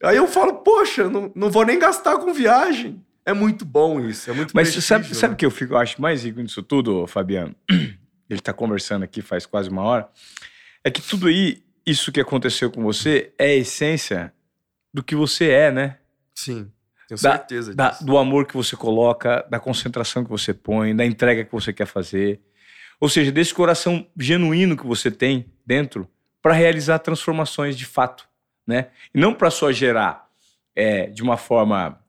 [0.02, 3.04] Aí eu falo, poxa, não, não vou nem gastar com viagem.
[3.24, 5.14] É muito bom isso, é muito Mas prestígio, sabe, né?
[5.14, 7.54] sabe o que eu fico, acho mais rico nisso tudo, Fabiano?
[8.28, 10.08] Ele tá conversando aqui faz quase uma hora.
[10.82, 14.32] É que tudo aí, isso que aconteceu com você, é a essência
[14.92, 15.98] do que você é, né?
[16.34, 16.70] Sim,
[17.08, 18.04] tenho Da- certeza da- disso.
[18.06, 21.86] do amor que você coloca, da concentração que você põe, da entrega que você quer
[21.86, 22.40] fazer.
[23.00, 26.08] Ou seja, desse coração genuíno que você tem dentro
[26.40, 28.26] para realizar transformações de fato,
[28.66, 28.88] né?
[29.14, 30.28] E não para só gerar
[30.74, 32.01] é, de uma forma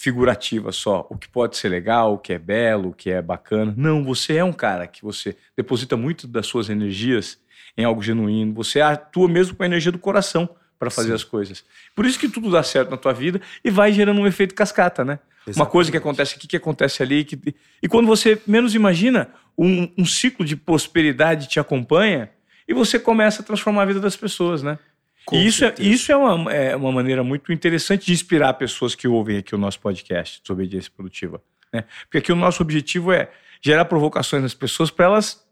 [0.00, 3.74] figurativa só o que pode ser legal, o que é belo, o que é bacana.
[3.76, 7.38] Não, você é um cara que você deposita muito das suas energias
[7.76, 8.54] em algo genuíno.
[8.54, 10.48] Você atua mesmo com a energia do coração
[10.78, 11.14] para fazer Sim.
[11.16, 11.62] as coisas.
[11.94, 15.04] Por isso que tudo dá certo na tua vida e vai gerando um efeito cascata,
[15.04, 15.18] né?
[15.54, 16.16] Uma coisa que Exatamente.
[16.16, 17.22] acontece aqui, que acontece ali.
[17.22, 17.38] Que...
[17.82, 22.30] E quando você menos imagina, um, um ciclo de prosperidade te acompanha
[22.66, 24.78] e você começa a transformar a vida das pessoas, né?
[25.24, 28.94] Com e isso, é, isso é, uma, é uma maneira muito interessante de inspirar pessoas
[28.94, 31.42] que ouvem aqui o nosso podcast, Desobediência Produtiva.
[31.72, 31.84] Né?
[32.02, 35.44] Porque aqui o nosso objetivo é gerar provocações nas pessoas para elas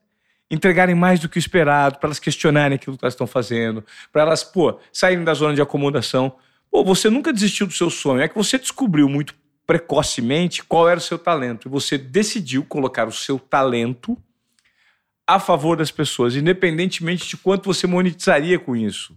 [0.51, 4.23] entregarem mais do que o esperado, para elas questionarem aquilo que elas estão fazendo, para
[4.23, 6.35] elas, pô, saírem da zona de acomodação.
[6.71, 9.35] Pô, você nunca desistiu do seu sonho, é que você descobriu muito
[9.67, 14.17] precocemente qual era o seu talento e você decidiu colocar o seu talento
[15.27, 19.15] a favor das pessoas, independentemente de quanto você monetizaria com isso.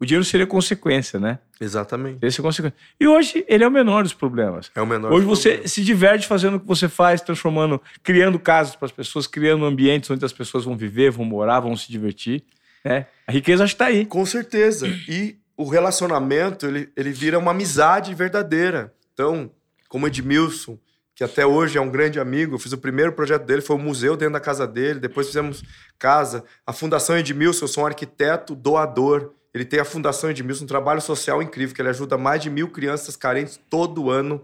[0.00, 1.40] O dinheiro seria consequência, né?
[1.60, 2.20] Exatamente.
[2.20, 2.76] Seria consequência.
[3.00, 4.70] E hoje ele é o menor dos problemas.
[4.74, 8.76] É o menor Hoje você se diverte fazendo o que você faz, transformando, criando casas
[8.76, 12.44] para as pessoas, criando ambientes onde as pessoas vão viver, vão morar, vão se divertir.
[12.84, 13.06] Né?
[13.26, 14.06] A riqueza está aí.
[14.06, 14.86] Com certeza.
[15.08, 18.94] E o relacionamento, ele, ele vira uma amizade verdadeira.
[19.12, 19.50] Então,
[19.88, 20.78] como Edmilson,
[21.18, 23.78] que até hoje é um grande amigo, eu fiz o primeiro projeto dele, foi o
[23.80, 25.64] museu dentro da casa dele, depois fizemos
[25.98, 26.44] casa.
[26.64, 29.34] A Fundação Edmilson, eu sou um arquiteto doador.
[29.52, 32.68] Ele tem a Fundação Edmilson, um trabalho social incrível, que ele ajuda mais de mil
[32.68, 34.42] crianças carentes todo ano.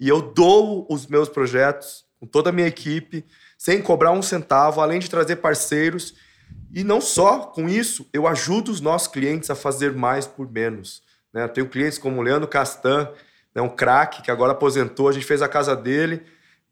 [0.00, 3.24] E eu dou os meus projetos com toda a minha equipe,
[3.56, 6.14] sem cobrar um centavo, além de trazer parceiros.
[6.72, 11.02] E não só com isso, eu ajudo os nossos clientes a fazer mais por menos.
[11.32, 11.44] Né?
[11.44, 13.10] Eu tenho clientes como o Leandro Castan,
[13.54, 16.22] né, um craque que agora aposentou, a gente fez a casa dele.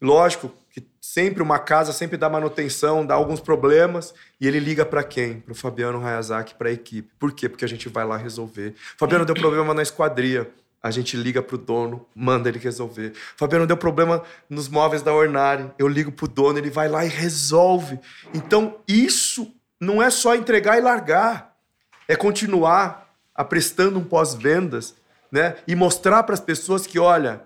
[0.01, 5.05] Lógico que sempre uma casa sempre dá manutenção, dá alguns problemas, e ele liga para
[5.05, 5.41] quem?
[5.41, 7.09] Para o Fabiano Hayazaki, para a equipe.
[7.19, 7.49] Por quê?
[7.49, 8.75] Porque a gente vai lá resolver.
[8.99, 10.51] Fabiano deu problema na esquadria.
[10.83, 13.13] A gente liga pro dono, manda ele resolver.
[13.37, 15.71] Fabiano deu problema nos móveis da Ornari.
[15.79, 17.99] Eu ligo pro dono, ele vai lá e resolve.
[18.35, 21.57] Então, isso não é só entregar e largar.
[22.09, 24.95] É continuar aprestando um pós-vendas,
[25.31, 25.57] né?
[25.67, 27.43] E mostrar para as pessoas que, olha,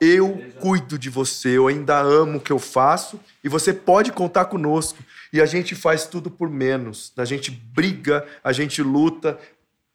[0.00, 4.46] eu cuido de você, eu ainda amo o que eu faço e você pode contar
[4.46, 4.98] conosco.
[5.32, 7.12] E a gente faz tudo por menos.
[7.16, 9.38] A gente briga, a gente luta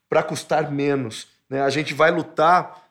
[0.07, 1.27] para custar menos.
[1.49, 1.61] Né?
[1.61, 2.85] A gente vai lutar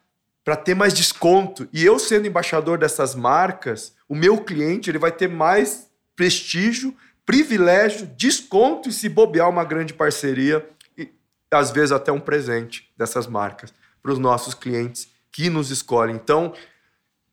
[0.44, 1.68] para ter mais desconto.
[1.72, 6.94] E eu sendo embaixador dessas marcas, o meu cliente ele vai ter mais prestígio,
[7.24, 11.08] privilégio, desconto e se bobear uma grande parceria e
[11.50, 16.14] às vezes até um presente dessas marcas para os nossos clientes que nos escolhem.
[16.14, 16.52] Então,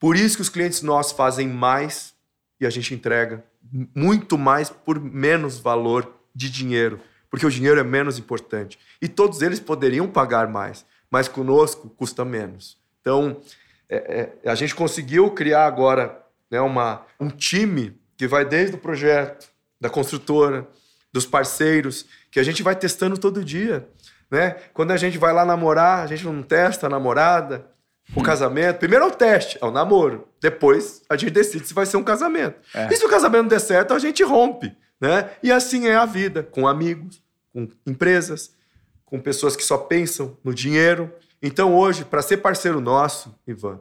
[0.02, 2.12] por isso que os clientes nossos fazem mais
[2.60, 3.44] e a gente entrega
[3.94, 6.98] muito mais por menos valor de dinheiro,
[7.30, 8.80] porque o dinheiro é menos importante.
[9.00, 12.76] E todos eles poderiam pagar mais, mas conosco custa menos.
[13.00, 13.40] Então,
[13.88, 18.80] é, é, a gente conseguiu criar agora né, uma, um time que vai desde o
[18.80, 20.66] projeto, da construtora,
[21.12, 23.88] dos parceiros, que a gente vai testando todo dia.
[24.28, 24.56] Né?
[24.74, 27.70] Quando a gente vai lá namorar, a gente não testa a namorada,
[28.14, 28.78] o casamento.
[28.78, 30.28] Primeiro é o teste, é o namoro.
[30.40, 32.56] Depois a gente decide se vai ser um casamento.
[32.74, 32.92] É.
[32.92, 34.76] E se o casamento não der certo, a gente rompe.
[35.00, 35.30] Né?
[35.42, 38.54] E assim é a vida, com amigos, com empresas,
[39.04, 41.12] com pessoas que só pensam no dinheiro.
[41.42, 43.80] Então hoje, para ser parceiro nosso, Ivan,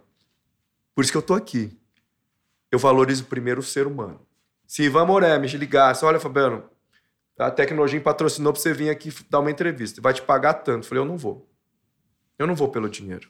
[0.95, 1.77] por isso que eu tô aqui,
[2.71, 4.19] eu valorizo primeiro o ser humano.
[4.65, 6.63] Se Ivan Moré me ligasse, olha, Fabiano,
[7.37, 10.85] a tecnologia patrocinou para você vir aqui dar uma entrevista, vai te pagar tanto.
[10.85, 11.49] Eu falei, eu não vou.
[12.39, 13.29] Eu não vou pelo dinheiro.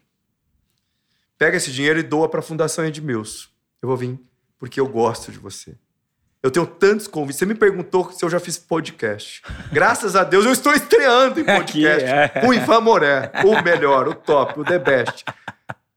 [1.41, 3.47] Pega esse dinheiro e doa para a Fundação Edmilson.
[3.81, 4.19] Eu vou vir
[4.59, 5.75] porque eu gosto de você.
[6.43, 7.39] Eu tenho tantos convites.
[7.39, 9.41] Você me perguntou se eu já fiz podcast.
[9.73, 12.07] Graças a Deus eu estou estreando em podcast.
[12.07, 12.47] Aqui, é.
[12.47, 15.25] O Ivan Moré, o melhor, o top, o the best.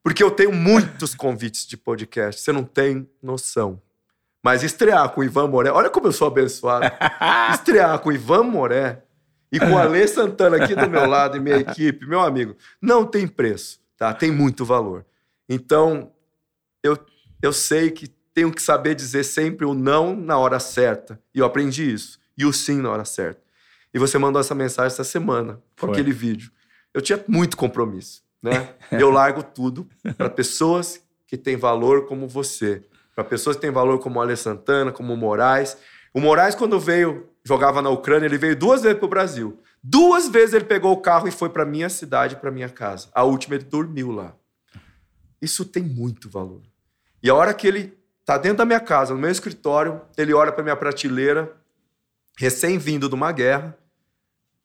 [0.03, 2.41] Porque eu tenho muitos convites de podcast.
[2.41, 3.79] Você não tem noção.
[4.43, 6.91] Mas estrear com o Ivan Moré, olha como eu sou abençoado.
[7.53, 9.03] estrear com o Ivan Moré
[9.53, 13.05] e com a Alê Santana aqui do meu lado e minha equipe, meu amigo, não
[13.05, 14.15] tem preço, tá?
[14.15, 15.05] Tem muito valor.
[15.49, 16.13] Então,
[16.83, 16.99] eu,
[17.43, 21.21] eu sei que tenho que saber dizer sempre o não na hora certa.
[21.35, 22.19] E eu aprendi isso.
[22.37, 23.41] E o sim na hora certa.
[23.93, 26.51] E você mandou essa mensagem essa semana, com aquele vídeo.
[26.93, 28.75] Eu tinha muito compromisso, né?
[28.91, 32.83] eu largo tudo para pessoas que têm valor como você.
[33.15, 35.77] Para pessoas que têm valor como o Ale Santana, como o Moraes.
[36.13, 39.61] O Moraes, quando veio, jogava na Ucrânia, ele veio duas vezes para o Brasil.
[39.81, 43.09] Duas vezes ele pegou o carro e foi para minha cidade, para minha casa.
[43.15, 44.35] A última ele dormiu lá.
[45.45, 46.63] Isso tem muito valor.
[47.23, 50.51] E a hora que ele Tá dentro da minha casa, no meu escritório, ele olha
[50.51, 51.55] para minha prateleira,
[52.39, 53.77] recém-vindo de uma guerra.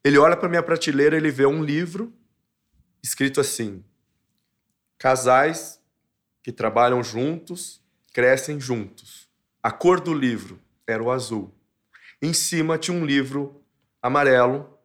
[0.02, 2.14] Ele olha para minha prateleira, ele vê um livro
[3.04, 3.84] escrito assim:
[4.98, 5.82] Casais
[6.42, 9.28] que trabalham juntos, crescem juntos.
[9.62, 10.58] A cor do livro
[10.88, 11.54] era o azul.
[12.22, 13.62] Em cima tinha um livro
[14.02, 14.80] amarelo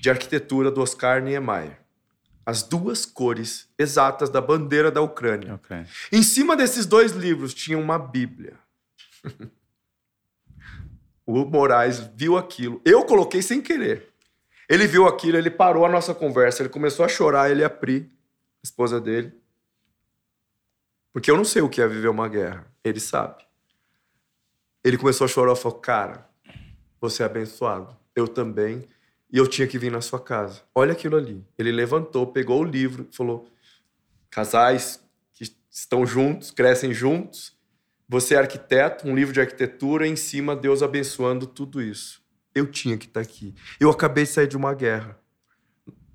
[0.00, 1.85] de arquitetura do Oscar Niemeyer
[2.46, 5.56] as duas cores exatas da bandeira da Ucrânia.
[5.56, 5.84] Okay.
[6.12, 8.56] Em cima desses dois livros tinha uma Bíblia.
[11.26, 12.80] o Moraes viu aquilo.
[12.84, 14.08] Eu coloquei sem querer.
[14.68, 17.70] Ele viu aquilo, ele parou a nossa conversa, ele começou a chorar, ele e a
[17.70, 18.08] Pri,
[18.62, 19.32] esposa dele.
[21.12, 22.66] Porque eu não sei o que é viver uma guerra.
[22.84, 23.44] Ele sabe.
[24.84, 26.28] Ele começou a chorar e falou: Cara,
[27.00, 27.96] você é abençoado.
[28.14, 28.86] Eu também
[29.36, 30.62] e eu tinha que vir na sua casa.
[30.74, 31.44] Olha aquilo ali.
[31.58, 33.46] Ele levantou, pegou o livro falou:
[34.30, 34.98] casais
[35.34, 37.54] que estão juntos, crescem juntos.
[38.08, 42.22] Você é arquiteto, um livro de arquitetura, em cima Deus abençoando tudo isso.
[42.54, 43.54] Eu tinha que estar aqui.
[43.78, 45.20] Eu acabei de sair de uma guerra.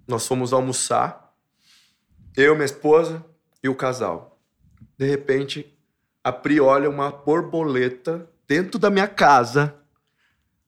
[0.07, 1.31] Nós fomos almoçar,
[2.35, 3.23] eu, minha esposa
[3.61, 4.41] e o casal.
[4.97, 5.71] De repente,
[6.23, 9.79] a Pri olha uma borboleta dentro da minha casa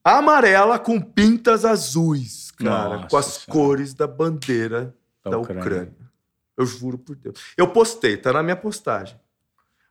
[0.04, 3.52] amarela com pintas azuis, cara, Nossa com as senhora.
[3.52, 4.94] cores da bandeira
[5.24, 5.62] da, da Ucrânia.
[5.62, 5.94] Ucrânia.
[6.58, 7.40] Eu juro por Deus.
[7.58, 9.20] Eu postei, tá na minha postagem.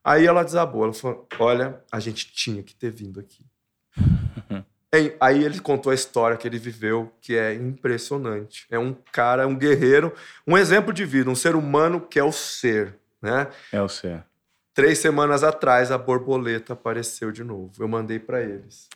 [0.03, 3.45] Aí ela desabou, ela falou: Olha, a gente tinha que ter vindo aqui.
[5.19, 8.67] Aí ele contou a história que ele viveu, que é impressionante.
[8.69, 10.13] É um cara, um guerreiro,
[10.45, 13.47] um exemplo de vida, um ser humano que é o ser, né?
[13.71, 14.23] É o ser.
[14.71, 17.71] Três semanas atrás, a borboleta apareceu de novo.
[17.79, 18.87] Eu mandei para eles.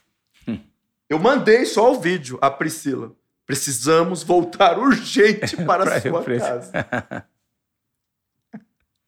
[1.08, 3.12] Eu mandei só o vídeo, a Priscila.
[3.46, 7.26] Precisamos voltar urgente para a sua casa.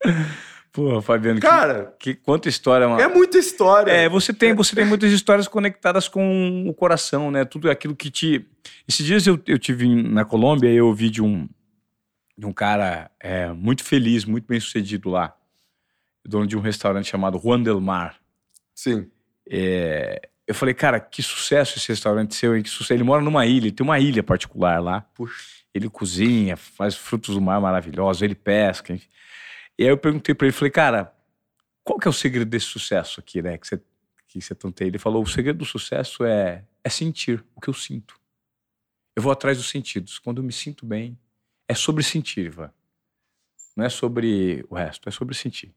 [0.72, 3.00] Pô, Fabiano, cara, que, que quanta história, mano.
[3.00, 3.90] É muita história.
[3.90, 7.44] É, você tem, você tem muitas histórias conectadas com o coração, né?
[7.44, 8.46] Tudo aquilo que te.
[8.88, 11.48] Esses dias eu, eu tive na Colômbia e eu ouvi de um,
[12.38, 15.36] de um cara é, muito feliz, muito bem sucedido lá,
[16.24, 18.16] dono de um restaurante chamado Juan del Mar.
[18.72, 19.10] Sim.
[19.50, 22.62] É, eu falei, cara, que sucesso esse restaurante seu, hein?
[22.64, 22.92] Que sucesso.
[22.92, 25.02] Ele mora numa ilha, tem uma ilha particular lá.
[25.14, 25.60] Puxa.
[25.72, 28.92] Ele cozinha, faz frutos do mar maravilhosos, ele pesca.
[28.92, 29.08] Enfim.
[29.78, 31.14] E aí eu perguntei para ele, falei, cara,
[31.84, 33.58] qual que é o segredo desse sucesso aqui, né?
[33.58, 33.80] Que você,
[34.26, 34.88] que você tanteia.
[34.88, 38.18] Ele falou, o segredo do sucesso é, é sentir o que eu sinto.
[39.14, 40.18] Eu vou atrás dos sentidos.
[40.18, 41.16] Quando eu me sinto bem,
[41.68, 42.72] é sobre sentir, Ivan.
[43.76, 45.72] Não é sobre o resto, é sobre sentir.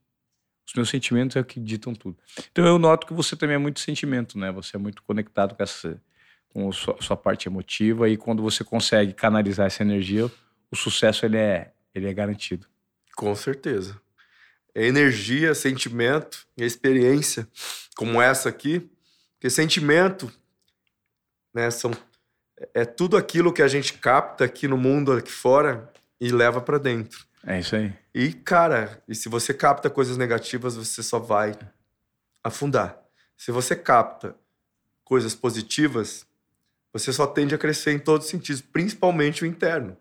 [0.66, 2.18] Os meus sentimentos é o que ditam tudo.
[2.51, 4.51] Então eu noto que você também é muito sentimento, né?
[4.51, 6.01] Você é muito conectado com essa
[6.49, 10.30] com a sua, sua parte emotiva e quando você consegue canalizar essa energia,
[10.72, 12.68] o sucesso ele é ele é garantido.
[13.16, 13.99] Com certeza.
[14.74, 17.47] É energia, sentimento e experiência
[17.95, 18.89] como essa aqui,
[19.34, 20.32] porque sentimento,
[21.53, 21.91] né, são
[22.74, 26.78] é tudo aquilo que a gente capta aqui no mundo aqui fora e leva para
[26.78, 27.26] dentro.
[27.45, 27.93] É isso aí.
[28.14, 31.57] E, cara, e se você capta coisas negativas, você só vai
[32.43, 33.01] afundar.
[33.36, 34.36] Se você capta
[35.03, 36.26] coisas positivas,
[36.91, 39.97] você só tende a crescer em todos os sentidos, principalmente o interno.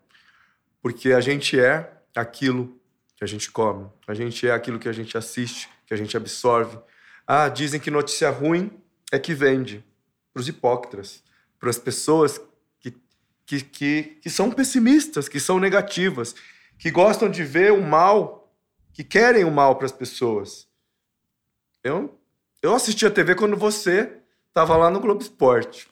[0.81, 2.79] Porque a gente é aquilo
[3.15, 6.15] que a gente come, a gente é aquilo que a gente assiste, que a gente
[6.15, 6.77] absorve.
[7.25, 8.71] Ah, dizem que notícia ruim
[9.11, 9.83] é que vende.
[10.31, 11.23] Para os hipócritas,
[11.59, 12.39] para as pessoas
[12.79, 12.95] que,
[13.45, 16.35] que, que, que são pessimistas, que são negativas,
[16.83, 18.53] que gostam de ver o mal,
[18.91, 20.67] que querem o mal para as pessoas.
[21.81, 22.19] Eu,
[22.61, 24.17] eu assisti a TV quando você
[24.49, 25.87] estava lá no Globo Esporte.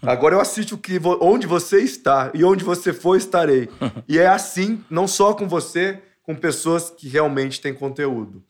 [0.00, 3.68] Agora eu assisto que onde você está e onde você for estarei.
[4.06, 8.44] E é assim, não só com você, com pessoas que realmente têm conteúdo.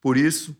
[0.00, 0.56] Por isso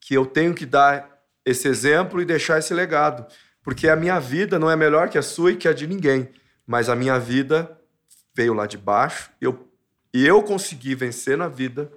[0.00, 3.24] que eu tenho que dar esse exemplo e deixar esse legado.
[3.62, 6.28] Porque a minha vida não é melhor que a sua e que a de ninguém.
[6.66, 7.78] Mas a minha vida
[8.34, 9.68] veio lá de baixo e eu,
[10.12, 11.92] eu consegui vencer na vida,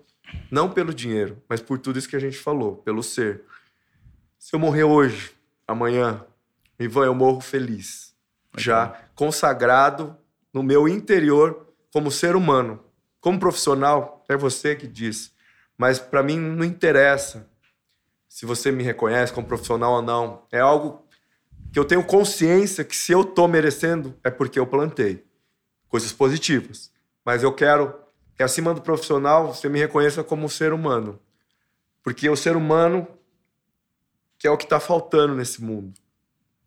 [0.51, 3.43] não pelo dinheiro, mas por tudo isso que a gente falou, pelo ser.
[4.37, 5.31] Se eu morrer hoje,
[5.67, 6.25] amanhã,
[6.79, 8.13] Ivan, eu morro feliz.
[8.57, 10.15] Já consagrado
[10.53, 12.83] no meu interior como ser humano.
[13.19, 15.33] Como profissional, é você que diz.
[15.77, 17.49] Mas para mim não interessa
[18.27, 20.43] se você me reconhece como profissional ou não.
[20.51, 21.05] É algo
[21.71, 25.24] que eu tenho consciência que se eu tô merecendo é porque eu plantei
[25.95, 26.91] coisas positivas.
[27.23, 27.95] Mas eu quero
[28.35, 31.17] que acima do profissional você me reconheça como ser humano.
[32.03, 33.07] Porque o ser humano
[34.37, 35.93] que é o que está faltando nesse mundo.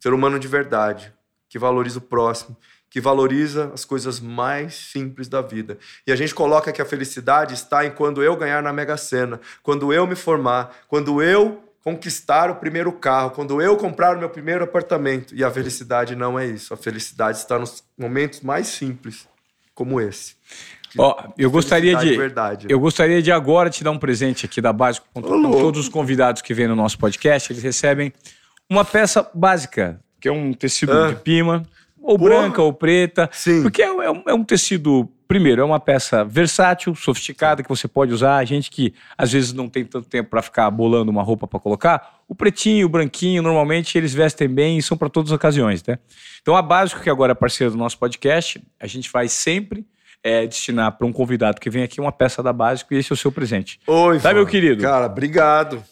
[0.01, 1.13] Ser humano de verdade,
[1.47, 2.57] que valoriza o próximo,
[2.89, 5.77] que valoriza as coisas mais simples da vida.
[6.07, 9.39] E a gente coloca que a felicidade está em quando eu ganhar na Mega Sena,
[9.63, 14.29] quando eu me formar, quando eu conquistar o primeiro carro, quando eu comprar o meu
[14.29, 15.35] primeiro apartamento.
[15.35, 16.75] E a felicidade não é isso.
[16.75, 19.27] A felicidade está nos momentos mais simples,
[19.75, 20.37] como esse.
[20.97, 24.61] Ó, oh, eu gostaria de, verdade, eu gostaria de agora te dar um presente aqui
[24.61, 25.07] da Básico.
[25.13, 28.13] Todos os convidados que vêm no nosso podcast, eles recebem
[28.71, 31.09] uma peça básica, que é um tecido ah.
[31.09, 31.63] de pima,
[32.01, 32.31] ou Porra.
[32.31, 33.29] branca ou preta.
[33.33, 33.63] Sim.
[33.63, 37.87] Porque é, é, um, é, um, tecido, primeiro, é uma peça versátil, sofisticada, que você
[37.87, 38.39] pode usar.
[38.39, 41.61] A gente que às vezes não tem tanto tempo para ficar bolando uma roupa para
[41.61, 45.85] colocar, o pretinho, o branquinho, normalmente eles vestem bem e são para todas as ocasiões,
[45.87, 45.99] né?
[46.41, 49.87] Então a Básico, que agora é parceiro do nosso podcast, a gente vai sempre
[50.23, 53.15] é, destinar para um convidado que vem aqui uma peça da Básico e esse é
[53.15, 53.79] o seu presente.
[53.87, 54.83] Oi, Tá, meu querido?
[54.83, 55.83] Cara, obrigado.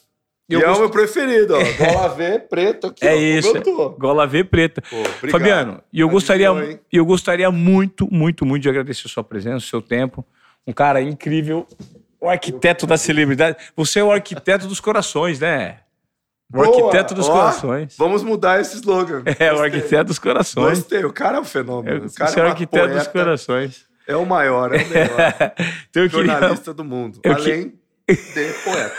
[0.49, 0.75] Eu e gost...
[0.75, 1.59] é o meu preferido, ó.
[1.85, 3.53] Gola V preto aqui, é ó, isso,
[3.99, 4.81] Gola V preta.
[4.83, 9.25] Pô, Fabiano, e eu gostaria, bom, eu gostaria muito, muito, muito de agradecer a sua
[9.25, 10.25] presença, o seu tempo.
[10.65, 11.67] Um cara incrível,
[12.21, 13.57] o arquiteto da celebridade.
[13.77, 15.81] Você é o arquiteto dos corações, né?
[16.53, 16.69] O Boa.
[16.69, 17.97] arquiteto dos ó, corações.
[17.99, 19.23] Vamos mudar esse slogan.
[19.27, 19.51] É, Gostei.
[19.51, 20.79] o arquiteto dos corações.
[20.79, 22.07] Gostei, o cara é um fenômeno.
[22.07, 22.99] o cara Você é o arquiteto poeta.
[22.99, 23.87] dos corações.
[24.07, 25.35] É o maior, é o melhor.
[25.91, 26.75] então, Jornalista queria...
[26.75, 27.21] do mundo.
[27.25, 27.73] Eu além
[28.07, 28.15] que...
[28.15, 28.95] de poeta.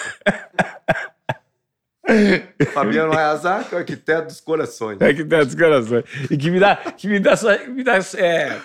[2.74, 5.02] Fabiano Ayazaki, o arquiteto dos corações.
[5.02, 6.04] Arquiteto dos corações.
[6.30, 6.76] E que me dá.
[6.76, 7.34] Que me dá,
[7.68, 8.58] me dá é...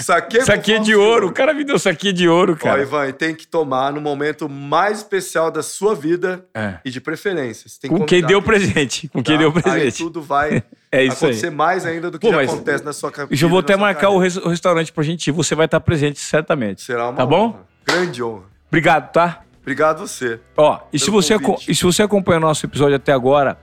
[0.00, 1.28] Saque, saque de ouro.
[1.28, 2.80] O cara me deu saque de ouro, cara.
[2.80, 6.74] Ó, Ivan, e tem que tomar no momento mais especial da sua vida é.
[6.84, 7.70] e de preferência.
[7.88, 9.08] Com quem deu presente.
[9.08, 9.40] Com quem tá?
[9.40, 9.84] deu presente.
[9.84, 11.54] Aí tudo vai é isso acontecer aí.
[11.54, 13.42] mais ainda do que Pô, acontece na sua cabeça.
[13.42, 15.32] Eu vou até marcar o, o, restaurante pra gente ir.
[15.32, 16.82] Você vai estar presente, certamente.
[16.82, 17.30] Será uma Tá honra.
[17.30, 17.60] bom?
[17.86, 18.44] Grande honra.
[18.68, 19.42] Obrigado, tá?
[19.60, 20.40] Obrigado você.
[20.56, 21.36] Ó, e se você,
[21.68, 23.58] e se você acompanha o nosso episódio até agora,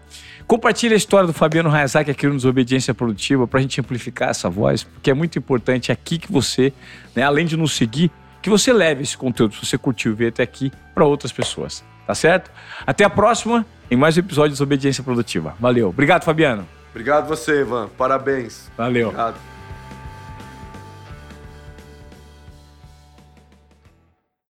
[0.45, 4.49] compartilhe a história do Fabiano Hayazaki aqui no Desobediência Produtiva para a gente amplificar essa
[4.49, 6.71] voz, porque é muito importante aqui que você,
[7.15, 10.43] né, além de nos seguir, que você leve esse conteúdo, se você curtiu ver até
[10.43, 11.83] aqui, para outras pessoas.
[12.05, 12.49] Tá certo?
[12.85, 15.55] Até a próxima em mais um episódio de Desobediência Produtiva.
[15.59, 15.89] Valeu.
[15.89, 16.65] Obrigado, Fabiano.
[16.91, 17.89] Obrigado você, Ivan.
[17.97, 18.71] Parabéns.
[18.77, 19.09] Valeu.
[19.09, 19.56] Obrigado.